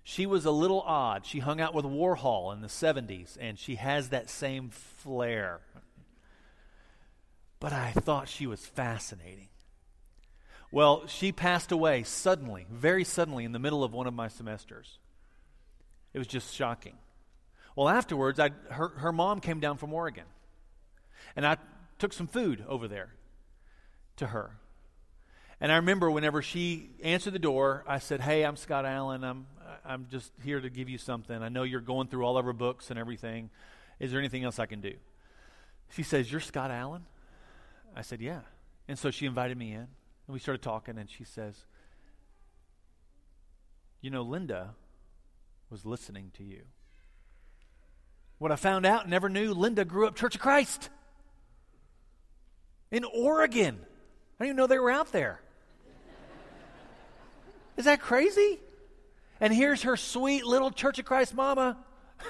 She 0.10 0.26
was 0.26 0.46
a 0.46 0.52
little 0.52 0.80
odd. 0.80 1.26
She 1.26 1.40
hung 1.40 1.60
out 1.60 1.74
with 1.74 1.84
Warhol 1.84 2.54
in 2.54 2.62
the 2.62 2.70
70s, 2.70 3.38
and 3.42 3.60
she 3.60 3.76
has 3.76 4.08
that 4.08 4.30
same 4.30 4.70
flair. 4.70 5.60
But 7.60 7.74
I 7.74 7.92
thought 7.92 8.30
she 8.30 8.48
was 8.48 8.66
fascinating. 8.66 9.50
Well, 10.72 11.08
she 11.08 11.34
passed 11.34 11.74
away 11.74 12.04
suddenly, 12.04 12.66
very 12.72 13.04
suddenly, 13.04 13.44
in 13.44 13.52
the 13.52 13.60
middle 13.60 13.84
of 13.84 13.92
one 13.92 14.08
of 14.08 14.14
my 14.14 14.30
semesters. 14.30 14.98
It 16.14 16.20
was 16.20 16.28
just 16.28 16.56
shocking. 16.56 16.96
Well, 17.76 17.90
afterwards, 17.90 18.40
I, 18.40 18.52
her, 18.70 18.88
her 18.88 19.12
mom 19.12 19.42
came 19.42 19.60
down 19.60 19.76
from 19.76 19.94
Oregon, 19.94 20.24
and 21.36 21.46
I 21.46 21.58
took 22.00 22.14
some 22.14 22.28
food 22.28 22.64
over 22.70 22.88
there 22.88 23.10
to 24.16 24.28
her. 24.28 24.52
And 25.60 25.72
I 25.72 25.78
remember 25.78 26.12
whenever 26.12 26.42
she 26.42 26.92
answered 27.04 27.34
the 27.34 27.40
door, 27.40 27.84
I 27.88 27.98
said, 28.00 28.22
Hey, 28.22 28.44
I'm 28.44 28.56
Scott 28.56 28.86
Allen. 28.86 29.24
I'm, 29.24 29.48
I'm 29.86 30.08
just 30.10 30.32
here 30.44 30.60
to 30.60 30.70
give 30.70 30.90
you 30.90 30.98
something. 30.98 31.42
I 31.42 31.50
know 31.50 31.64
you're 31.64 31.82
going 31.82 32.08
through 32.08 32.24
all 32.24 32.38
of 32.38 32.46
our 32.46 32.54
books 32.54 32.90
and 32.90 33.00
everything. 33.00 33.50
Is 34.00 34.12
there 34.12 34.20
anything 34.20 34.44
else 34.44 34.60
I 34.60 34.66
can 34.66 34.82
do? 34.82 34.94
She 35.90 36.04
says, 36.04 36.32
You're 36.32 36.42
Scott 36.42 36.72
Allen? 36.72 37.06
I 37.96 38.02
said, 38.02 38.22
Yeah. 38.22 38.42
And 38.88 38.98
so 38.98 39.12
she 39.12 39.26
invited 39.26 39.58
me 39.58 39.72
in, 39.72 39.80
and 39.80 39.88
we 40.28 40.40
started 40.40 40.62
talking, 40.62 40.98
and 40.98 41.10
she 41.10 41.24
says, 41.24 41.66
You 44.02 44.10
know, 44.10 44.22
Linda 44.22 44.76
was 45.70 45.86
listening 45.86 46.32
to 46.38 46.44
you. 46.44 46.62
What 48.38 48.52
I 48.52 48.56
found 48.56 48.86
out, 48.86 49.10
never 49.10 49.30
knew, 49.30 49.54
Linda 49.54 49.84
grew 49.84 50.08
up 50.08 50.16
Church 50.16 50.36
of 50.36 50.42
Christ 50.42 50.90
in 52.92 53.04
Oregon. 53.04 53.80
I 54.40 54.44
didn't 54.44 54.48
even 54.48 54.56
know 54.58 54.68
they 54.68 54.80
were 54.80 54.92
out 54.92 55.12
there. 55.12 55.42
Is 57.78 57.86
that 57.86 58.00
crazy? 58.00 58.60
And 59.40 59.54
here's 59.54 59.84
her 59.84 59.98
sweet 59.98 60.46
little 60.46 60.72
Church 60.72 61.00
of 61.00 61.06
Christ 61.06 61.34
mama 61.34 61.78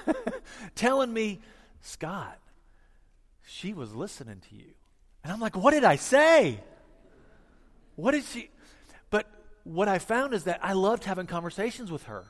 telling 0.74 1.12
me, 1.12 1.40
Scott, 1.80 2.38
she 3.46 3.72
was 3.72 3.94
listening 3.94 4.42
to 4.50 4.54
you. 4.54 4.72
And 5.24 5.32
I'm 5.32 5.40
like, 5.40 5.56
what 5.56 5.72
did 5.72 5.84
I 5.84 5.96
say? 5.96 6.60
What 7.96 8.12
did 8.12 8.24
she? 8.24 8.50
But 9.10 9.26
what 9.64 9.88
I 9.88 9.98
found 9.98 10.34
is 10.34 10.44
that 10.44 10.60
I 10.62 10.74
loved 10.74 11.04
having 11.04 11.26
conversations 11.26 11.90
with 11.90 12.04
her. 12.04 12.24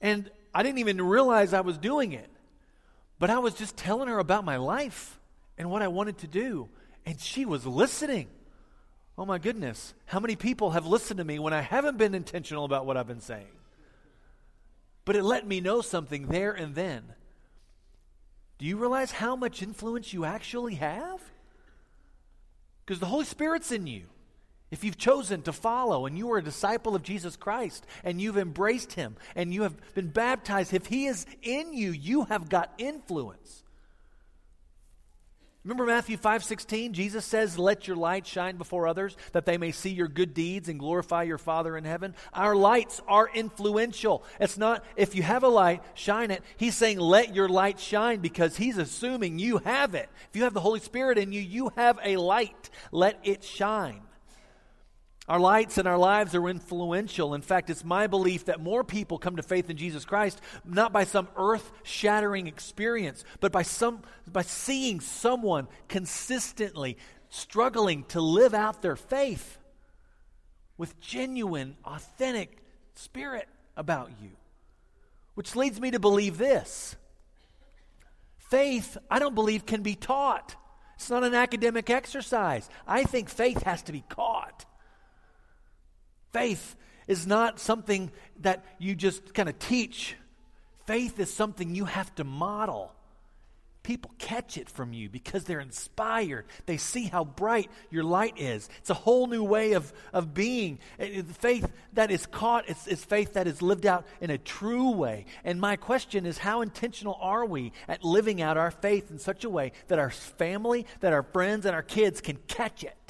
And 0.00 0.30
I 0.54 0.62
didn't 0.62 0.78
even 0.78 1.02
realize 1.02 1.52
I 1.52 1.62
was 1.62 1.78
doing 1.78 2.12
it. 2.12 2.30
But 3.18 3.30
I 3.30 3.38
was 3.38 3.54
just 3.54 3.76
telling 3.76 4.08
her 4.08 4.18
about 4.18 4.44
my 4.44 4.56
life 4.56 5.18
and 5.56 5.70
what 5.70 5.82
I 5.82 5.88
wanted 5.88 6.18
to 6.18 6.26
do. 6.26 6.68
And 7.04 7.18
she 7.20 7.44
was 7.44 7.66
listening. 7.66 8.28
Oh 9.18 9.26
my 9.26 9.38
goodness. 9.38 9.94
How 10.06 10.20
many 10.20 10.36
people 10.36 10.70
have 10.70 10.86
listened 10.86 11.18
to 11.18 11.24
me 11.24 11.40
when 11.40 11.52
I 11.52 11.60
haven't 11.60 11.98
been 11.98 12.14
intentional 12.14 12.64
about 12.64 12.86
what 12.86 12.96
I've 12.96 13.08
been 13.08 13.20
saying? 13.20 13.48
But 15.04 15.16
it 15.16 15.24
let 15.24 15.44
me 15.44 15.60
know 15.60 15.80
something 15.80 16.28
there 16.28 16.52
and 16.52 16.76
then. 16.76 17.02
Do 18.58 18.66
you 18.66 18.76
realize 18.76 19.10
how 19.10 19.34
much 19.34 19.60
influence 19.60 20.12
you 20.12 20.24
actually 20.24 20.76
have? 20.76 21.20
Because 22.84 23.00
the 23.00 23.06
Holy 23.06 23.24
Spirit's 23.24 23.72
in 23.72 23.88
you. 23.88 24.04
If 24.70 24.84
you've 24.84 24.98
chosen 24.98 25.42
to 25.42 25.52
follow 25.52 26.06
and 26.06 26.16
you 26.16 26.30
are 26.32 26.38
a 26.38 26.44
disciple 26.44 26.94
of 26.94 27.02
Jesus 27.02 27.36
Christ 27.36 27.86
and 28.04 28.20
you've 28.20 28.36
embraced 28.36 28.92
him 28.92 29.16
and 29.34 29.52
you 29.52 29.62
have 29.62 29.74
been 29.94 30.10
baptized, 30.10 30.72
if 30.72 30.86
he 30.86 31.06
is 31.06 31.26
in 31.42 31.72
you, 31.72 31.90
you 31.90 32.24
have 32.24 32.48
got 32.48 32.72
influence. 32.78 33.64
Remember 35.68 35.84
Matthew 35.84 36.16
5:16, 36.16 36.94
Jesus 36.94 37.26
says, 37.26 37.58
"Let 37.58 37.86
your 37.86 37.98
light 37.98 38.26
shine 38.26 38.56
before 38.56 38.88
others 38.88 39.18
that 39.32 39.44
they 39.44 39.58
may 39.58 39.70
see 39.70 39.90
your 39.90 40.08
good 40.08 40.32
deeds 40.32 40.70
and 40.70 40.80
glorify 40.80 41.24
your 41.24 41.36
Father 41.36 41.76
in 41.76 41.84
heaven." 41.84 42.14
Our 42.32 42.56
lights 42.56 43.02
are 43.06 43.28
influential. 43.34 44.24
It's 44.40 44.56
not 44.56 44.82
if 44.96 45.14
you 45.14 45.22
have 45.24 45.44
a 45.44 45.48
light, 45.48 45.82
shine 45.92 46.30
it. 46.30 46.42
He's 46.56 46.74
saying, 46.74 46.98
"Let 46.98 47.34
your 47.34 47.50
light 47.50 47.78
shine" 47.78 48.20
because 48.20 48.56
he's 48.56 48.78
assuming 48.78 49.38
you 49.38 49.58
have 49.58 49.94
it. 49.94 50.08
If 50.30 50.36
you 50.36 50.44
have 50.44 50.54
the 50.54 50.62
Holy 50.62 50.80
Spirit 50.80 51.18
in 51.18 51.32
you, 51.32 51.42
you 51.42 51.70
have 51.76 51.98
a 52.02 52.16
light. 52.16 52.70
Let 52.90 53.18
it 53.22 53.44
shine. 53.44 54.07
Our 55.28 55.38
lights 55.38 55.76
and 55.76 55.86
our 55.86 55.98
lives 55.98 56.34
are 56.34 56.48
influential. 56.48 57.34
In 57.34 57.42
fact, 57.42 57.68
it's 57.68 57.84
my 57.84 58.06
belief 58.06 58.46
that 58.46 58.60
more 58.60 58.82
people 58.82 59.18
come 59.18 59.36
to 59.36 59.42
faith 59.42 59.68
in 59.68 59.76
Jesus 59.76 60.06
Christ 60.06 60.40
not 60.64 60.90
by 60.92 61.04
some 61.04 61.28
earth 61.36 61.70
shattering 61.82 62.46
experience, 62.46 63.24
but 63.40 63.52
by, 63.52 63.62
some, 63.62 64.02
by 64.26 64.42
seeing 64.42 65.00
someone 65.00 65.68
consistently 65.86 66.96
struggling 67.28 68.04
to 68.04 68.22
live 68.22 68.54
out 68.54 68.80
their 68.80 68.96
faith 68.96 69.58
with 70.78 70.98
genuine, 70.98 71.76
authentic 71.84 72.62
spirit 72.94 73.48
about 73.76 74.10
you. 74.22 74.30
Which 75.34 75.54
leads 75.54 75.78
me 75.78 75.90
to 75.90 76.00
believe 76.00 76.38
this 76.38 76.96
faith, 78.38 78.96
I 79.10 79.18
don't 79.18 79.34
believe, 79.34 79.66
can 79.66 79.82
be 79.82 79.94
taught. 79.94 80.56
It's 80.94 81.10
not 81.10 81.22
an 81.22 81.34
academic 81.34 81.90
exercise. 81.90 82.68
I 82.86 83.04
think 83.04 83.28
faith 83.28 83.62
has 83.64 83.82
to 83.82 83.92
be 83.92 84.04
caught. 84.08 84.64
Faith 86.32 86.76
is 87.06 87.26
not 87.26 87.58
something 87.58 88.10
that 88.40 88.64
you 88.78 88.94
just 88.94 89.34
kind 89.34 89.48
of 89.48 89.58
teach. 89.58 90.14
Faith 90.86 91.18
is 91.18 91.32
something 91.32 91.74
you 91.74 91.86
have 91.86 92.14
to 92.16 92.24
model. 92.24 92.92
People 93.82 94.10
catch 94.18 94.58
it 94.58 94.68
from 94.68 94.92
you 94.92 95.08
because 95.08 95.44
they're 95.44 95.60
inspired. 95.60 96.44
They 96.66 96.76
see 96.76 97.04
how 97.04 97.24
bright 97.24 97.70
your 97.90 98.04
light 98.04 98.34
is. 98.36 98.68
It's 98.80 98.90
a 98.90 98.94
whole 98.94 99.26
new 99.26 99.42
way 99.42 99.72
of, 99.72 99.90
of 100.12 100.34
being. 100.34 100.78
Faith 101.38 101.72
that 101.94 102.10
is 102.10 102.26
caught 102.26 102.68
is 102.68 103.02
faith 103.04 103.32
that 103.32 103.46
is 103.46 103.62
lived 103.62 103.86
out 103.86 104.06
in 104.20 104.28
a 104.28 104.36
true 104.36 104.90
way. 104.90 105.24
And 105.42 105.58
my 105.58 105.76
question 105.76 106.26
is 106.26 106.36
how 106.36 106.60
intentional 106.60 107.16
are 107.18 107.46
we 107.46 107.72
at 107.86 108.04
living 108.04 108.42
out 108.42 108.58
our 108.58 108.70
faith 108.70 109.10
in 109.10 109.18
such 109.18 109.44
a 109.44 109.50
way 109.50 109.72
that 109.86 109.98
our 109.98 110.10
family, 110.10 110.84
that 111.00 111.14
our 111.14 111.22
friends, 111.22 111.64
and 111.64 111.74
our 111.74 111.82
kids 111.82 112.20
can 112.20 112.36
catch 112.46 112.84
it? 112.84 113.07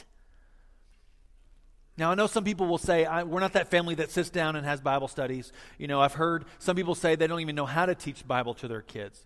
Now, 1.98 2.12
I 2.12 2.14
know 2.14 2.28
some 2.28 2.44
people 2.44 2.68
will 2.68 2.78
say, 2.78 3.08
we're 3.24 3.40
not 3.40 3.54
that 3.54 3.72
family 3.72 3.96
that 3.96 4.12
sits 4.12 4.30
down 4.30 4.54
and 4.54 4.64
has 4.64 4.80
Bible 4.80 5.08
studies. 5.08 5.52
You 5.78 5.88
know, 5.88 6.00
I've 6.00 6.14
heard 6.14 6.44
some 6.60 6.76
people 6.76 6.94
say 6.94 7.16
they 7.16 7.26
don't 7.26 7.40
even 7.40 7.56
know 7.56 7.66
how 7.66 7.86
to 7.86 7.96
teach 7.96 8.26
Bible 8.26 8.54
to 8.54 8.68
their 8.68 8.82
kids. 8.82 9.20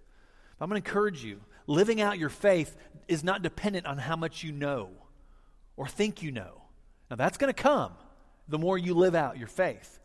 I'm 0.59 0.71
going 0.71 0.81
to 0.81 0.89
encourage 0.89 1.23
you 1.23 1.41
living 1.67 2.01
out 2.01 2.19
your 2.19 2.31
faith 2.31 2.75
is 3.09 3.23
not 3.23 3.43
dependent 3.43 3.85
on 3.85 3.99
how 3.99 4.17
much 4.17 4.43
you 4.43 4.53
know 4.53 4.89
or 5.77 5.87
think 5.87 6.23
you 6.23 6.31
know. 6.31 6.63
Now, 7.11 7.17
that's 7.17 7.37
going 7.37 7.53
to 7.53 7.63
come 7.63 7.93
the 8.49 8.59
more 8.59 8.79
you 8.79 8.95
live 8.95 9.15
out 9.15 9.37
your 9.37 9.49
faith. 9.49 10.01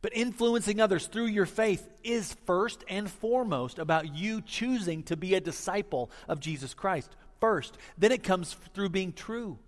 But 0.00 0.14
influencing 0.14 0.80
others 0.80 1.08
through 1.08 1.26
your 1.26 1.46
faith 1.46 1.88
is 2.04 2.36
first 2.46 2.84
and 2.88 3.10
foremost 3.10 3.80
about 3.80 4.14
you 4.14 4.42
choosing 4.42 5.02
to 5.04 5.16
be 5.16 5.34
a 5.34 5.40
disciple 5.40 6.12
of 6.28 6.38
Jesus 6.38 6.72
Christ 6.72 7.16
first. 7.40 7.76
Then 7.98 8.12
it 8.12 8.22
comes 8.22 8.54
through 8.74 8.90
being 8.90 9.12
true 9.12 9.58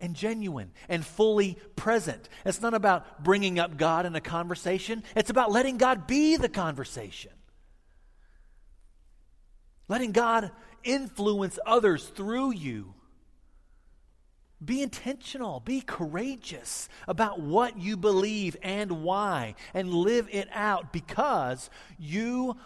and 0.00 0.14
genuine 0.14 0.70
and 0.88 1.04
fully 1.04 1.58
present. 1.76 2.28
It's 2.44 2.60
not 2.60 2.74
about 2.74 3.22
bringing 3.24 3.58
up 3.58 3.76
God 3.76 4.06
in 4.06 4.14
a 4.14 4.20
conversation, 4.20 5.02
it's 5.16 5.30
about 5.30 5.50
letting 5.52 5.76
God 5.76 6.06
be 6.06 6.36
the 6.36 6.48
conversation. 6.48 7.32
Letting 9.88 10.12
God 10.12 10.50
influence 10.84 11.58
others 11.64 12.06
through 12.06 12.52
you. 12.52 12.94
Be 14.62 14.82
intentional, 14.82 15.60
be 15.60 15.80
courageous 15.80 16.88
about 17.06 17.40
what 17.40 17.78
you 17.78 17.96
believe 17.96 18.56
and 18.60 19.02
why, 19.02 19.54
and 19.72 19.94
live 19.94 20.28
it 20.32 20.48
out 20.52 20.92
because 20.92 21.70
you 21.96 22.56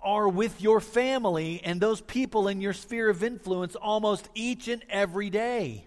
are 0.00 0.28
with 0.28 0.60
your 0.60 0.80
family 0.80 1.60
and 1.64 1.80
those 1.80 2.00
people 2.00 2.48
in 2.48 2.60
your 2.60 2.72
sphere 2.72 3.08
of 3.08 3.22
influence 3.22 3.76
almost 3.76 4.28
each 4.34 4.68
and 4.68 4.84
every 4.90 5.30
day. 5.30 5.86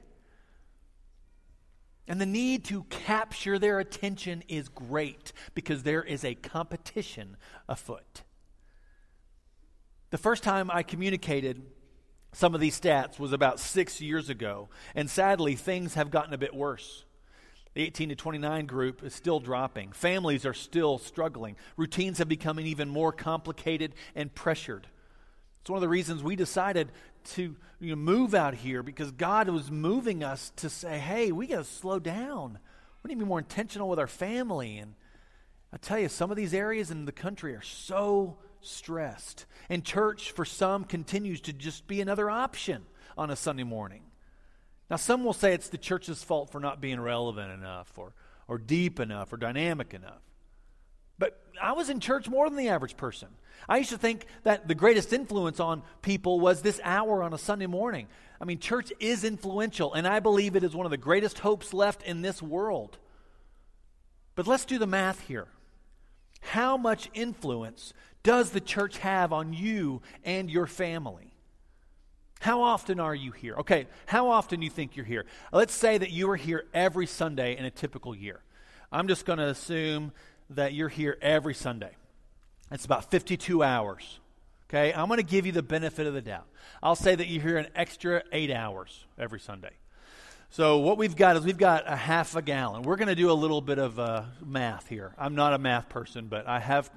And 2.09 2.19
the 2.19 2.25
need 2.25 2.65
to 2.65 2.85
capture 2.85 3.59
their 3.59 3.79
attention 3.79 4.43
is 4.47 4.67
great 4.67 5.31
because 5.53 5.83
there 5.83 6.03
is 6.03 6.25
a 6.25 6.33
competition 6.33 7.37
afoot. 7.69 8.23
The 10.09 10.17
first 10.17 10.41
time 10.41 10.71
I 10.71 10.81
communicated 10.81 11.61
some 12.33 12.55
of 12.55 12.61
these 12.61 12.79
stats 12.79 13.19
was 13.19 13.31
about 13.31 13.59
six 13.59 14.01
years 14.01 14.27
ago, 14.27 14.69
and 14.95 15.07
sadly, 15.07 15.55
things 15.55 15.93
have 15.93 16.09
gotten 16.09 16.33
a 16.33 16.37
bit 16.37 16.53
worse. 16.53 17.05
The 17.75 17.83
18 17.83 18.09
to 18.09 18.15
29 18.15 18.65
group 18.65 19.03
is 19.03 19.13
still 19.13 19.39
dropping. 19.39 19.91
Families 19.91 20.47
are 20.47 20.53
still 20.53 20.97
struggling. 20.97 21.57
Routines 21.77 22.17
have 22.17 22.27
become 22.27 22.59
even 22.59 22.89
more 22.89 23.11
complicated 23.11 23.93
and 24.15 24.33
pressured. 24.33 24.87
It's 25.61 25.69
one 25.69 25.77
of 25.77 25.81
the 25.81 25.89
reasons 25.89 26.23
we 26.23 26.35
decided 26.35 26.91
to 27.25 27.55
you 27.79 27.89
know, 27.89 27.95
move 27.95 28.33
out 28.33 28.53
here 28.55 28.83
because 28.83 29.11
God 29.11 29.49
was 29.49 29.71
moving 29.71 30.23
us 30.23 30.51
to 30.57 30.69
say, 30.69 30.99
hey, 30.99 31.31
we 31.31 31.47
got 31.47 31.57
to 31.57 31.63
slow 31.63 31.99
down. 31.99 32.59
We 33.03 33.09
need 33.09 33.15
to 33.15 33.19
be 33.19 33.29
more 33.29 33.39
intentional 33.39 33.89
with 33.89 33.99
our 33.99 34.07
family. 34.07 34.77
And 34.77 34.95
I 35.71 35.77
tell 35.77 35.99
you, 35.99 36.09
some 36.09 36.31
of 36.31 36.37
these 36.37 36.53
areas 36.53 36.91
in 36.91 37.05
the 37.05 37.11
country 37.11 37.55
are 37.55 37.61
so 37.61 38.37
stressed. 38.61 39.45
And 39.69 39.85
church, 39.85 40.31
for 40.31 40.45
some, 40.45 40.83
continues 40.83 41.41
to 41.41 41.53
just 41.53 41.87
be 41.87 42.01
another 42.01 42.29
option 42.29 42.85
on 43.17 43.29
a 43.29 43.35
Sunday 43.35 43.63
morning. 43.63 44.01
Now, 44.89 44.95
some 44.95 45.23
will 45.23 45.33
say 45.33 45.53
it's 45.53 45.69
the 45.69 45.77
church's 45.77 46.23
fault 46.23 46.51
for 46.51 46.59
not 46.59 46.81
being 46.81 46.99
relevant 46.99 47.51
enough 47.51 47.97
or, 47.97 48.13
or 48.47 48.57
deep 48.57 48.99
enough 48.99 49.31
or 49.31 49.37
dynamic 49.37 49.93
enough. 49.93 50.21
But 51.19 51.39
I 51.61 51.73
was 51.73 51.89
in 51.89 51.99
church 51.99 52.27
more 52.27 52.49
than 52.49 52.57
the 52.57 52.69
average 52.69 52.97
person. 52.97 53.27
I 53.67 53.77
used 53.77 53.91
to 53.91 53.97
think 53.97 54.25
that 54.43 54.67
the 54.67 54.73
greatest 54.73 55.13
influence 55.13 55.59
on 55.59 55.83
people 56.01 56.39
was 56.39 56.61
this 56.61 56.79
hour 56.83 57.21
on 57.21 57.33
a 57.33 57.37
Sunday 57.37 57.67
morning. 57.67 58.07
I 58.41 58.45
mean, 58.45 58.59
church 58.59 58.91
is 58.99 59.23
influential, 59.23 59.93
and 59.93 60.07
I 60.07 60.21
believe 60.21 60.55
it 60.55 60.63
is 60.63 60.75
one 60.75 60.87
of 60.87 60.91
the 60.91 60.97
greatest 60.97 61.39
hopes 61.39 61.73
left 61.73 62.01
in 62.03 62.21
this 62.21 62.41
world. 62.41 62.97
But 64.35 64.47
let's 64.47 64.65
do 64.65 64.79
the 64.79 64.87
math 64.87 65.19
here. 65.27 65.47
How 66.39 66.77
much 66.77 67.09
influence 67.13 67.93
does 68.23 68.51
the 68.51 68.61
church 68.61 68.97
have 68.99 69.33
on 69.33 69.53
you 69.53 70.01
and 70.23 70.49
your 70.49 70.67
family? 70.67 71.33
How 72.39 72.61
often 72.61 73.01
are 73.01 73.13
you 73.13 73.31
here? 73.31 73.55
Okay, 73.57 73.87
how 74.05 74.29
often 74.29 74.61
you 74.61 74.69
think 74.69 74.95
you're 74.95 75.05
here? 75.05 75.25
Let's 75.51 75.73
say 75.73 75.97
that 75.97 76.11
you 76.11 76.29
are 76.29 76.37
here 76.37 76.65
every 76.73 77.05
Sunday 77.05 77.57
in 77.57 77.65
a 77.65 77.71
typical 77.71 78.15
year. 78.15 78.39
I'm 78.91 79.09
just 79.09 79.25
going 79.25 79.39
to 79.39 79.47
assume 79.47 80.13
that 80.51 80.73
you're 80.73 80.89
here 80.89 81.17
every 81.21 81.53
Sunday. 81.53 81.91
It's 82.71 82.85
about 82.85 83.09
52 83.09 83.63
hours. 83.63 84.19
Okay, 84.69 84.93
I'm 84.93 85.07
going 85.07 85.17
to 85.17 85.23
give 85.23 85.47
you 85.47 85.51
the 85.51 85.63
benefit 85.63 86.05
of 86.05 86.13
the 86.13 86.21
doubt. 86.21 86.45
I'll 86.83 86.95
say 86.95 87.15
that 87.15 87.27
you're 87.27 87.41
here 87.41 87.57
an 87.57 87.67
extra 87.75 88.21
eight 88.31 88.51
hours 88.51 89.05
every 89.17 89.39
Sunday. 89.39 89.71
So 90.51 90.77
what 90.79 90.97
we've 90.97 91.15
got 91.15 91.37
is 91.37 91.43
we've 91.43 91.57
got 91.57 91.83
a 91.87 91.95
half 91.95 92.35
a 92.35 92.41
gallon. 92.41 92.83
We're 92.83 92.95
going 92.95 93.07
to 93.07 93.15
do 93.15 93.31
a 93.31 93.33
little 93.33 93.61
bit 93.61 93.79
of 93.79 93.99
uh, 93.99 94.23
math 94.45 94.87
here. 94.87 95.13
I'm 95.17 95.35
not 95.35 95.53
a 95.53 95.57
math 95.57 95.89
person, 95.89 96.27
but 96.27 96.47
I 96.47 96.59
have 96.59 96.91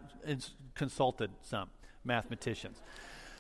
consulted 0.75 1.31
some 1.43 1.69
mathematicians. 2.05 2.79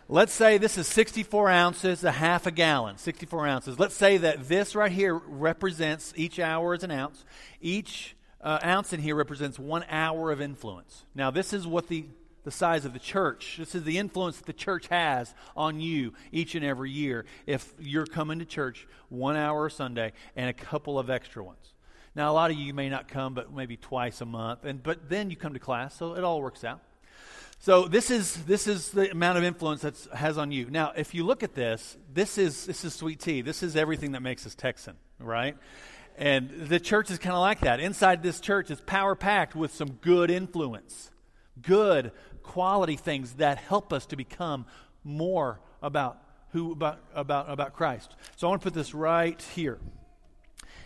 Let's 0.09 0.33
say 0.33 0.59
this 0.59 0.77
is 0.77 0.87
64 0.87 1.49
ounces, 1.49 2.05
a 2.05 2.13
half 2.13 2.47
a 2.47 2.51
gallon, 2.51 2.99
64 2.99 3.47
ounces. 3.47 3.79
Let's 3.79 3.95
say 3.95 4.19
that 4.19 4.49
this 4.49 4.75
right 4.75 4.93
here 4.93 5.15
represents 5.15 6.13
each 6.17 6.39
hour 6.39 6.75
is 6.75 6.83
an 6.83 6.91
ounce. 6.91 7.25
Each 7.61 8.15
uh, 8.43 8.59
ounce 8.65 8.93
in 8.93 9.01
here 9.01 9.15
represents 9.15 9.59
one 9.59 9.85
hour 9.89 10.31
of 10.31 10.41
influence. 10.41 11.05
Now, 11.15 11.31
this 11.31 11.53
is 11.53 11.67
what 11.67 11.89
the 11.89 12.07
the 12.45 12.51
size 12.51 12.85
of 12.85 12.93
the 12.93 12.99
church. 12.99 13.57
This 13.59 13.75
is 13.75 13.85
the 13.85 13.99
influence 13.99 14.39
that 14.39 14.47
the 14.47 14.53
church 14.53 14.89
has 14.89 15.33
on 15.57 15.81
you 15.81 16.13
each 16.33 16.55
and 16.55 16.65
every 16.65 16.91
year 16.91 17.25
if 17.47 17.73
you're 17.79 18.07
coming 18.07 18.41
to 18.41 18.45
church 18.45 18.87
one 19.09 19.37
hour 19.37 19.67
a 19.67 19.71
Sunday 19.71 20.13
and 20.35 20.51
a 20.51 20.53
couple 20.53 20.99
of 20.99 21.09
extra 21.09 21.45
ones. 21.45 21.75
Now, 22.15 22.31
a 22.31 22.35
lot 22.35 22.51
of 22.51 22.57
you 22.57 22.75
may 22.75 22.89
not 22.89 23.09
come, 23.09 23.33
but 23.33 23.53
maybe 23.53 23.77
twice 23.77 24.21
a 24.21 24.27
month, 24.27 24.65
and 24.65 24.83
but 24.83 25.09
then 25.09 25.31
you 25.31 25.37
come 25.37 25.55
to 25.55 25.59
class, 25.59 25.97
so 25.97 26.15
it 26.15 26.25
all 26.25 26.43
works 26.43 26.65
out. 26.65 26.81
So 27.59 27.87
this 27.87 28.11
is 28.11 28.45
this 28.45 28.67
is 28.67 28.91
the 28.91 29.11
amount 29.11 29.39
of 29.39 29.45
influence 29.45 29.83
that 29.83 29.97
has 30.13 30.37
on 30.37 30.51
you. 30.51 30.69
Now, 30.69 30.93
if 30.97 31.15
you 31.15 31.25
look 31.25 31.43
at 31.43 31.55
this, 31.55 31.97
this 32.13 32.37
is 32.37 32.67
this 32.67 32.85
is 32.85 32.93
sweet 32.93 33.21
tea. 33.21 33.41
This 33.41 33.63
is 33.63 33.77
everything 33.77 34.13
that 34.13 34.21
makes 34.21 34.45
us 34.47 34.55
Texan, 34.55 34.97
right? 35.21 35.57
And 36.17 36.51
the 36.51 36.79
church 36.79 37.11
is 37.11 37.19
kind 37.19 37.35
of 37.35 37.41
like 37.41 37.61
that. 37.61 37.81
Inside 37.81 38.23
this 38.23 38.41
church 38.41 38.71
is 38.71 38.81
power 38.81 39.15
packed 39.15 39.57
with 39.57 39.75
some 39.75 39.93
good 39.93 40.31
influence, 40.31 41.11
good 41.61 42.13
quality 42.43 42.97
things 42.97 43.35
that 43.35 43.59
help 43.59 43.93
us 43.93 44.07
to 44.07 44.17
become 44.17 44.67
more 45.05 45.61
about 45.81 46.19
who 46.53 46.73
about 46.73 47.01
about 47.15 47.51
about 47.51 47.73
Christ. 47.73 48.15
So 48.37 48.47
I 48.47 48.51
want 48.51 48.63
to 48.63 48.67
put 48.67 48.75
this 48.75 48.95
right 48.95 49.41
here. 49.55 49.79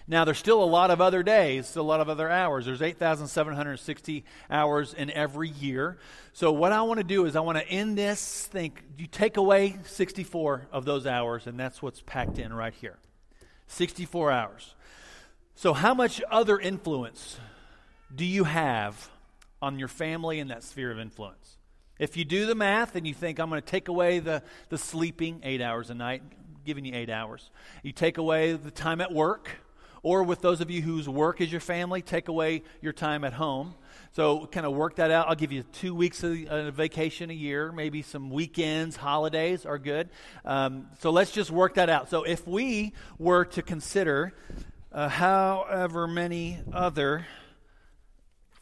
Now, 0.09 0.25
there's 0.25 0.39
still 0.39 0.63
a 0.63 0.65
lot 0.65 0.93
of 0.93 1.01
other 1.01 1.25
days, 1.25 1.75
a 1.75 1.83
lot 1.83 2.01
of 2.01 2.09
other 2.09 2.31
hours. 2.31 2.65
There's 2.65 2.81
8,760 2.81 4.25
hours 4.49 4.95
in 4.95 5.11
every 5.11 5.49
year. 5.49 5.99
So, 6.33 6.53
what 6.53 6.71
I 6.71 6.83
want 6.83 6.99
to 6.99 7.05
do 7.05 7.27
is 7.27 7.35
I 7.35 7.41
want 7.41 7.59
to 7.59 7.67
end 7.67 7.99
this. 7.99 8.47
Think, 8.47 8.85
you 8.97 9.09
take 9.09 9.37
away 9.37 9.79
64 9.85 10.69
of 10.71 10.85
those 10.85 11.09
hours, 11.09 11.49
and 11.49 11.59
that's 11.59 11.83
what's 11.83 12.03
packed 12.03 12.39
in 12.39 12.53
right 12.53 12.75
here 12.75 12.99
64 13.67 14.31
hours. 14.31 14.76
So, 15.59 15.73
how 15.73 15.95
much 15.95 16.21
other 16.31 16.59
influence 16.59 17.39
do 18.15 18.27
you 18.27 18.45
have 18.45 19.09
on 19.63 19.79
your 19.79 19.89
family 19.89 20.39
in 20.39 20.49
that 20.49 20.63
sphere 20.63 20.91
of 20.91 20.99
influence? 20.99 21.57
If 21.99 22.19
you 22.19 22.27
do 22.27 22.45
the 22.45 22.55
math 22.55 22.95
and 22.95 23.07
you 23.07 23.15
think, 23.15 23.39
I'm 23.39 23.49
going 23.49 23.63
to 23.63 23.67
take 23.67 23.89
away 23.89 24.19
the, 24.19 24.43
the 24.69 24.77
sleeping, 24.77 25.41
eight 25.45 25.63
hours 25.63 25.89
a 25.89 25.95
night, 25.95 26.23
giving 26.67 26.85
you 26.85 26.95
eight 26.95 27.09
hours. 27.09 27.51
You 27.83 27.93
take 27.93 28.19
away 28.19 28.53
the 28.53 28.71
time 28.71 29.01
at 29.01 29.11
work, 29.11 29.49
or 30.03 30.25
with 30.25 30.43
those 30.43 30.61
of 30.61 30.71
you 30.71 30.83
whose 30.83 31.09
work 31.09 31.41
is 31.41 31.51
your 31.51 31.63
family, 31.63 32.03
take 32.03 32.29
away 32.29 32.63
your 32.83 32.93
time 32.93 33.25
at 33.25 33.33
home. 33.33 33.75
So, 34.13 34.45
kind 34.45 34.67
of 34.67 34.75
work 34.75 34.97
that 34.97 35.11
out. 35.11 35.27
I'll 35.27 35.37
give 35.37 35.53
you 35.53 35.63
two 35.73 35.95
weeks 35.95 36.23
of 36.23 36.75
vacation 36.75 37.31
a 37.31 37.35
year, 37.35 37.73
maybe 37.73 38.03
some 38.03 38.29
weekends, 38.29 38.95
holidays 38.95 39.65
are 39.65 39.79
good. 39.79 40.11
Um, 40.45 40.89
so, 41.01 41.09
let's 41.09 41.31
just 41.31 41.51
work 41.51 41.77
that 41.77 41.89
out. 41.89 42.11
So, 42.11 42.25
if 42.25 42.47
we 42.47 42.93
were 43.19 43.47
to 43.47 43.63
consider 43.63 44.35
uh, 44.97 45.11
however 45.11 46.09
many 46.09 46.59
other 46.73 47.27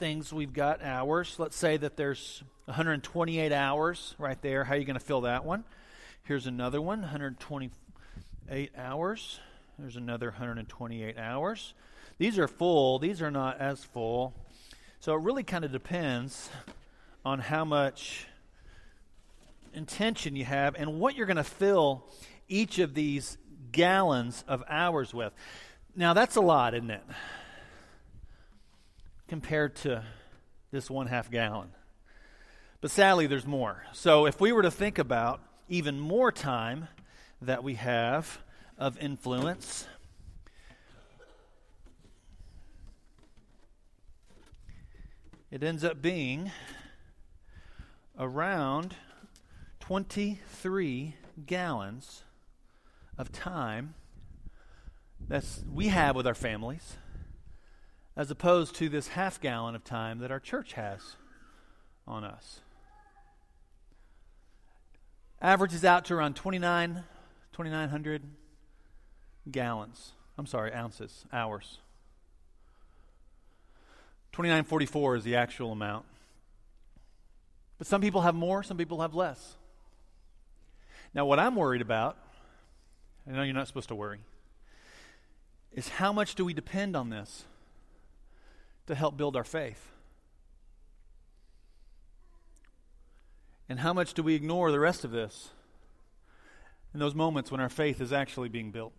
things 0.01 0.33
we've 0.33 0.53
got 0.53 0.83
hours, 0.83 1.37
let's 1.39 1.55
say 1.57 1.77
that 1.77 1.97
there's 1.97 2.43
128 2.65 3.53
hours 3.53 4.17
right 4.19 4.43
there. 4.43 4.65
How 4.65 4.75
are 4.75 4.77
you 4.77 4.85
going 4.85 4.99
to 4.99 5.05
fill 5.05 5.21
that 5.21 5.45
one? 5.45 5.63
Here's 6.25 6.49
another 6.49 6.83
one 6.83 7.03
128 7.03 8.73
hours. 8.77 9.39
There's 9.79 9.95
another 9.95 10.31
128 10.31 11.17
hours. 11.17 11.73
These 12.19 12.37
are 12.41 12.49
full, 12.49 12.99
these 12.99 13.23
are 13.23 13.31
not 13.31 13.61
as 13.61 13.85
full. 13.85 14.35
So 14.99 15.15
it 15.15 15.23
really 15.23 15.45
kind 15.45 15.65
of 15.65 15.71
depends 15.71 16.51
on 17.25 17.39
how 17.39 17.65
much 17.65 18.27
intention 19.73 20.35
you 20.35 20.47
have 20.47 20.75
and 20.75 20.99
what 20.99 21.15
you're 21.15 21.27
going 21.27 21.37
to 21.37 21.45
fill 21.45 22.09
each 22.49 22.81
of 22.81 22.95
these 22.95 23.39
gallons 23.71 24.43
of 24.49 24.65
hours 24.69 25.15
with. 25.15 25.33
Now, 25.97 26.13
that's 26.13 26.35
a 26.35 26.41
lot, 26.41 26.75
isn't 26.75 26.91
it? 26.91 27.05
Compared 29.29 29.77
to 29.77 30.03
this 30.73 30.91
one 30.91 31.07
half 31.07 31.31
gallon. 31.31 31.69
But 32.81 32.91
sadly, 32.91 33.29
there's 33.29 33.47
more. 33.47 33.85
So 33.93 34.27
if 34.27 34.41
we 34.41 34.51
were 34.51 34.63
to 34.63 34.73
think 34.73 34.99
about 34.99 35.41
even 35.69 36.01
more 36.01 36.33
time 36.33 36.89
that 37.41 37.63
we 37.63 37.75
have 37.75 38.41
of 38.77 38.99
influence, 38.99 39.87
it 45.53 45.63
ends 45.63 45.85
up 45.85 46.03
being 46.03 46.51
around 48.19 48.97
23 49.79 51.15
gallons 51.47 52.25
of 53.17 53.31
time 53.31 53.95
that 55.29 55.45
we 55.73 55.89
have 55.89 56.17
with 56.17 56.27
our 56.27 56.35
families 56.35 56.97
as 58.17 58.31
opposed 58.31 58.75
to 58.77 58.89
this 58.89 59.09
half 59.09 59.41
gallon 59.41 59.75
of 59.75 59.85
time 59.85 60.19
that 60.19 60.31
our 60.31 60.41
church 60.41 60.75
has 60.75 61.17
on 62.07 62.23
us 62.25 62.61
averages 65.45 65.85
out 65.85 66.07
to 66.07 66.15
around 66.15 66.35
29, 66.35 67.05
2,900 67.53 68.23
gallons. 69.51 70.13
I'm 70.39 70.47
sorry, 70.47 70.73
ounces, 70.73 71.27
hours. 71.33 71.79
2944 74.33 75.17
is 75.17 75.25
the 75.25 75.37
actual 75.37 75.71
amount. 75.73 76.07
But 77.77 77.87
some 77.87 78.01
people 78.01 78.23
have 78.23 78.35
more, 78.35 78.63
some 78.63 78.79
people 78.79 79.03
have 79.03 79.15
less. 79.15 79.57
Now, 81.13 81.27
what 81.27 81.39
I'm 81.39 81.55
worried 81.55 81.83
about, 81.83 82.17
I 83.29 83.33
know 83.33 83.43
you're 83.43 83.55
not 83.55 83.69
supposed 83.69 83.89
to 83.89 83.95
worry, 83.95 84.21
is 85.75 85.89
how 85.89 86.13
much 86.13 86.35
do 86.35 86.45
we 86.45 86.55
depend 86.55 86.97
on 86.97 87.11
this 87.11 87.45
to 88.87 88.95
help 88.95 89.17
build 89.17 89.37
our 89.37 89.45
faith? 89.45 89.91
And 93.69 93.81
how 93.81 93.93
much 93.93 94.15
do 94.15 94.23
we 94.23 94.35
ignore 94.35 94.71
the 94.71 94.79
rest 94.79 95.05
of 95.05 95.11
this 95.11 95.51
in 96.93 97.01
those 97.01 97.15
moments 97.15 97.51
when 97.51 97.61
our 97.61 97.69
faith 97.69 98.01
is 98.01 98.13
actually 98.13 98.49
being 98.49 98.71
built? 98.71 98.93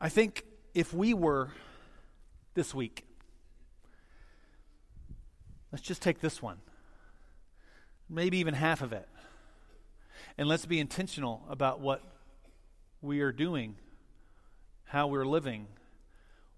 I 0.00 0.08
think 0.08 0.44
if 0.74 0.94
we 0.94 1.12
were 1.12 1.50
this 2.54 2.74
week, 2.74 3.04
let's 5.70 5.84
just 5.84 6.02
take 6.02 6.20
this 6.20 6.40
one, 6.40 6.58
maybe 8.08 8.38
even 8.38 8.54
half 8.54 8.80
of 8.80 8.92
it, 8.92 9.08
and 10.38 10.48
let's 10.48 10.64
be 10.64 10.80
intentional 10.80 11.44
about 11.50 11.80
what 11.80 12.02
we 13.02 13.20
are 13.20 13.32
doing, 13.32 13.76
how 14.84 15.08
we're 15.08 15.26
living, 15.26 15.66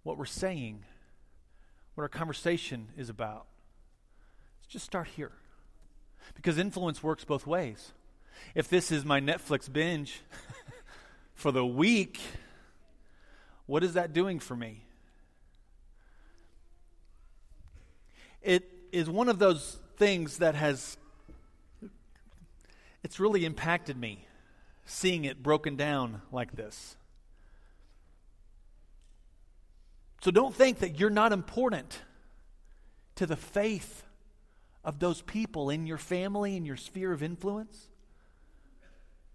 what 0.05 0.17
we're 0.17 0.27
saying 0.27 0.85
what 2.01 2.05
our 2.05 2.09
conversation 2.09 2.89
is 2.97 3.11
about. 3.11 3.45
Let's 4.63 4.73
just 4.73 4.87
start 4.87 5.09
here. 5.09 5.33
Because 6.35 6.57
influence 6.57 7.03
works 7.03 7.25
both 7.25 7.47
ways. 7.47 7.93
If 8.55 8.69
this 8.69 8.91
is 8.91 9.05
my 9.05 9.21
Netflix 9.21 9.71
binge 9.71 10.23
for 11.35 11.53
the 11.53 11.67
week, 11.67 12.19
what 13.67 13.85
is 13.85 13.93
that 13.93 14.15
doing 14.15 14.39
for 14.39 14.57
me? 14.57 14.85
It 18.41 18.71
is 18.93 19.11
one 19.11 19.29
of 19.29 19.39
those 19.39 19.77
things 19.99 20.39
that 20.39 20.55
has 20.55 20.97
it's 23.03 23.21
really 23.21 23.45
impacted 23.45 23.97
me 23.97 24.27
seeing 24.85 25.25
it 25.25 25.43
broken 25.43 25.77
down 25.77 26.23
like 26.33 26.53
this. 26.53 26.97
So 30.23 30.31
don't 30.31 30.55
think 30.55 30.81
that 30.81 30.99
you're 30.99 31.11
not 31.11 31.33
important 31.33 32.01
to 33.17 33.27
the 33.27 33.37
faith 33.37 34.03
of 34.85 34.99
those 34.99 35.23
people 35.23 35.71
in 35.71 35.87
your 35.87 35.99
family, 35.99 36.57
in 36.57 36.65
your 36.65 36.77
sphere 36.77 37.13
of 37.13 37.23
influence. 37.23 37.89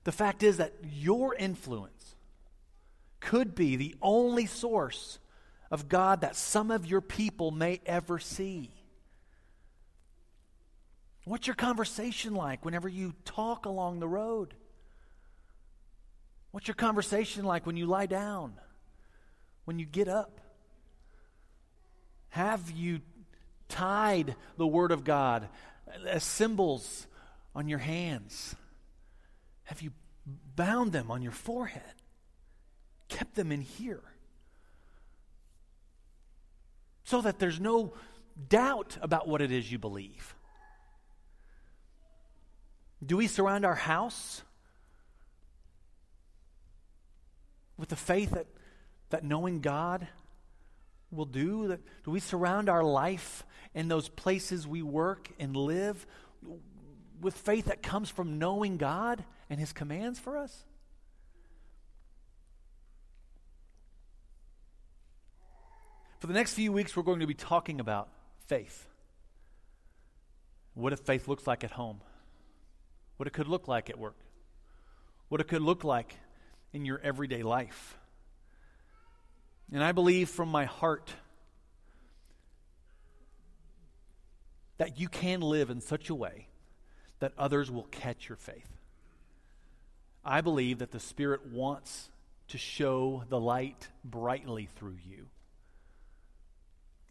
The 0.03 0.11
fact 0.11 0.43
is 0.43 0.57
that 0.57 0.73
your 0.83 1.33
influence 1.33 2.15
could 3.19 3.55
be 3.55 3.75
the 3.75 3.95
only 4.01 4.45
source 4.45 5.19
of 5.71 5.89
God 5.89 6.21
that 6.21 6.35
some 6.35 6.69
of 6.69 6.85
your 6.85 7.01
people 7.01 7.49
may 7.49 7.81
ever 7.85 8.19
see. 8.19 8.69
What's 11.25 11.47
your 11.47 11.55
conversation 11.55 12.35
like 12.35 12.63
whenever 12.63 12.87
you 12.87 13.13
talk 13.25 13.65
along 13.65 13.99
the 13.99 14.07
road? 14.07 14.53
What's 16.51 16.67
your 16.67 16.75
conversation 16.75 17.43
like 17.43 17.65
when 17.65 17.75
you 17.75 17.87
lie 17.87 18.05
down? 18.05 18.53
When 19.65 19.79
you 19.79 19.85
get 19.85 20.07
up? 20.07 20.39
Have 22.29 22.71
you 22.71 23.01
tied 23.67 24.35
the 24.57 24.67
Word 24.67 24.91
of 24.91 25.03
God 25.03 25.49
as 26.07 26.23
symbols 26.23 27.07
on 27.55 27.67
your 27.67 27.79
hands? 27.79 28.55
Have 29.63 29.81
you 29.81 29.91
bound 30.55 30.91
them 30.91 31.09
on 31.09 31.23
your 31.23 31.31
forehead? 31.31 31.81
Kept 33.07 33.35
them 33.35 33.51
in 33.51 33.61
here? 33.61 34.03
So 37.03 37.21
that 37.21 37.39
there's 37.39 37.59
no 37.59 37.93
doubt 38.49 38.97
about 39.01 39.27
what 39.27 39.41
it 39.41 39.51
is 39.51 39.71
you 39.71 39.79
believe. 39.79 40.35
Do 43.05 43.17
we 43.17 43.27
surround 43.27 43.65
our 43.65 43.75
house 43.75 44.41
with 47.77 47.89
the 47.89 47.95
faith 47.95 48.31
that, 48.31 48.47
that 49.09 49.23
knowing 49.23 49.61
God 49.61 50.07
will 51.11 51.25
do? 51.25 51.67
That, 51.67 51.81
do 52.03 52.11
we 52.11 52.19
surround 52.19 52.69
our 52.69 52.83
life 52.83 53.43
in 53.73 53.87
those 53.87 54.09
places 54.09 54.65
we 54.67 54.81
work 54.81 55.29
and 55.39 55.55
live 55.55 56.05
with 57.21 57.35
faith 57.35 57.65
that 57.65 57.83
comes 57.83 58.09
from 58.09 58.39
knowing 58.39 58.77
God 58.77 59.23
and 59.49 59.59
His 59.59 59.73
commands 59.73 60.19
for 60.19 60.37
us? 60.37 60.63
For 66.19 66.27
the 66.27 66.33
next 66.33 66.53
few 66.53 66.71
weeks, 66.71 66.95
we're 66.95 67.03
going 67.03 67.19
to 67.19 67.27
be 67.27 67.35
talking 67.35 67.79
about 67.79 68.09
faith. 68.47 68.87
What 70.73 70.91
if 70.91 70.99
faith 70.99 71.27
looks 71.27 71.45
like 71.45 71.63
at 71.63 71.71
home? 71.71 72.01
What 73.17 73.27
it 73.27 73.33
could 73.33 73.47
look 73.47 73.67
like 73.67 73.89
at 73.89 73.97
work? 73.97 74.17
What 75.29 75.41
it 75.41 75.47
could 75.47 75.61
look 75.61 75.83
like 75.83 76.15
in 76.73 76.85
your 76.85 76.99
everyday 76.99 77.43
life? 77.43 77.97
And 79.71 79.83
I 79.83 79.91
believe 79.91 80.29
from 80.29 80.49
my 80.49 80.65
heart 80.65 81.13
that 84.77 84.99
you 84.99 85.07
can 85.07 85.41
live 85.41 85.69
in 85.69 85.81
such 85.81 86.09
a 86.09 86.15
way 86.15 86.47
that 87.19 87.33
others 87.37 87.71
will 87.71 87.87
catch 87.91 88.27
your 88.27 88.35
faith. 88.35 88.69
I 90.23 90.41
believe 90.41 90.79
that 90.79 90.91
the 90.91 90.99
Spirit 90.99 91.47
wants 91.47 92.09
to 92.49 92.57
show 92.57 93.23
the 93.29 93.39
light 93.39 93.87
brightly 94.03 94.67
through 94.75 94.97
you. 95.07 95.27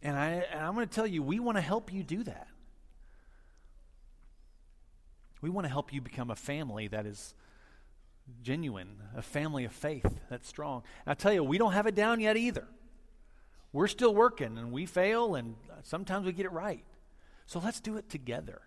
And, 0.03 0.17
I, 0.17 0.45
I'm 0.55 0.75
going 0.75 0.87
to 0.87 0.95
tell 0.95 1.07
you, 1.07 1.23
we 1.23 1.41
want 1.41 1.57
to 1.57 1.63
help 1.63 1.93
you 1.93 2.03
do 2.03 2.23
that. 2.25 2.49
We 5.45 5.51
want 5.51 5.67
to 5.67 5.71
help 5.71 5.93
you 5.93 6.01
become 6.01 6.31
a 6.31 6.37
family 6.37 6.89
that 6.89 7.05
is 7.05 7.35
genuine, 8.43 8.97
a 9.15 9.21
family 9.21 9.67
of 9.67 9.73
faith 9.73 10.21
that's 10.31 10.49
strong. 10.49 10.83
And 11.05 11.13
I 11.13 11.15
tell 11.15 11.35
you, 11.35 11.45
we 11.45 11.59
don't 11.59 11.75
have 11.75 11.87
it 11.87 11.95
down 11.95 12.19
yet 12.19 12.39
either. 12.39 12.67
We're 13.71 13.89
still 13.89 14.15
working 14.15 14.57
and 14.57 14.73
we 14.73 14.87
fail 14.87 15.35
and 15.35 15.57
sometimes 15.83 16.25
we 16.25 16.33
get 16.33 16.47
it 16.47 16.53
right. 16.53 16.83
So 17.45 17.59
let's 17.59 17.79
do 17.79 17.99
it 17.99 18.09
together. 18.09 18.63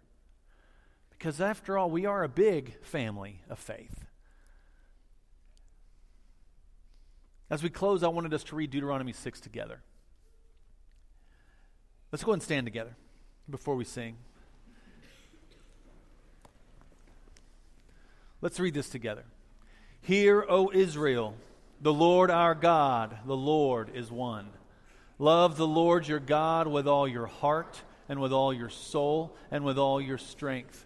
Because 1.10 1.42
after 1.42 1.80
all, 1.80 1.90
we 1.90 2.06
are 2.06 2.24
a 2.24 2.30
big 2.30 2.80
family 2.84 3.42
of 3.50 3.58
faith. 3.58 4.06
As 7.50 7.64
we 7.64 7.72
close, 7.72 8.04
I 8.04 8.10
wanted 8.10 8.36
us 8.36 8.44
to 8.44 8.56
read 8.56 8.70
Deuteronomy 8.70 9.14
6 9.14 9.40
together. 9.40 9.82
Let's 12.12 12.24
go 12.24 12.34
and 12.34 12.44
stand 12.44 12.68
together 12.68 12.96
before 13.50 13.76
we 13.76 13.84
sing. 13.84 14.18
Let's 18.42 18.60
read 18.60 18.74
this 18.74 18.90
together. 18.90 19.24
Hear, 20.02 20.46
O 20.48 20.72
Israel, 20.72 21.36
the 21.82 21.94
Lord 21.94 22.30
our 22.30 22.56
God, 22.56 23.18
the 23.26 23.36
Lord 23.36 23.92
is 23.96 24.12
one. 24.12 24.50
Love 25.20 25.58
the 25.58 25.68
Lord 25.68 26.08
your 26.08 26.20
God 26.20 26.68
with 26.68 26.88
all 26.88 27.08
your 27.08 27.26
heart 27.26 27.82
and 28.08 28.20
with 28.20 28.32
all 28.32 28.54
your 28.54 28.70
soul 28.70 29.36
and 29.50 29.64
with 29.64 29.78
all 29.78 30.00
your 30.00 30.20
strength. 30.20 30.86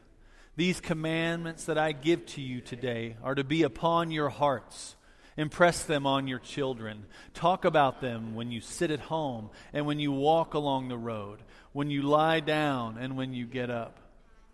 These 0.56 0.80
commandments 0.80 1.66
that 1.66 1.78
I 1.78 1.92
give 1.92 2.26
to 2.28 2.42
you 2.42 2.62
today 2.62 3.18
are 3.24 3.36
to 3.36 3.44
be 3.44 3.64
upon 3.64 4.12
your 4.12 4.30
hearts. 4.30 4.96
Impress 5.38 5.84
them 5.84 6.06
on 6.06 6.28
your 6.28 6.40
children. 6.40 7.06
Talk 7.34 7.66
about 7.66 8.02
them 8.02 8.36
when 8.36 8.52
you 8.52 8.62
sit 8.62 8.92
at 8.92 9.00
home 9.00 9.50
and 9.74 9.86
when 9.86 10.00
you 10.00 10.12
walk 10.12 10.54
along 10.54 10.88
the 10.88 10.98
road, 10.98 11.40
when 11.74 11.90
you 11.90 12.02
lie 12.02 12.42
down 12.42 12.98
and 12.98 13.18
when 13.18 13.34
you 13.34 13.46
get 13.46 13.70
up. 13.70 14.01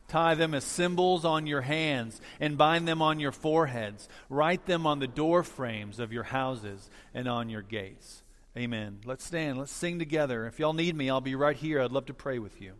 Tie 0.08 0.36
them 0.36 0.54
as 0.54 0.64
symbols 0.64 1.26
on 1.26 1.48
your 1.48 1.62
hands 1.62 2.22
and 2.40 2.58
bind 2.58 2.88
them 2.88 3.02
on 3.02 3.20
your 3.20 3.34
foreheads. 3.34 4.08
Write 4.30 4.66
them 4.66 4.88
on 4.88 5.00
the 5.00 5.08
door 5.08 5.44
frames 5.44 6.00
of 6.00 6.14
your 6.14 6.24
houses 6.24 6.90
and 7.14 7.28
on 7.28 7.50
your 7.50 7.62
gates. 7.62 8.24
Amen. 8.58 9.00
Let's 9.06 9.26
stand. 9.26 9.58
Let's 9.58 9.72
sing 9.72 10.00
together. 10.00 10.48
If 10.48 10.60
y'all 10.60 10.74
need 10.74 10.96
me, 10.96 11.10
I'll 11.10 11.22
be 11.22 11.36
right 11.36 11.56
here. 11.56 11.82
I'd 11.82 11.92
love 11.92 12.06
to 12.08 12.14
pray 12.14 12.40
with 12.40 12.62
you. 12.62 12.74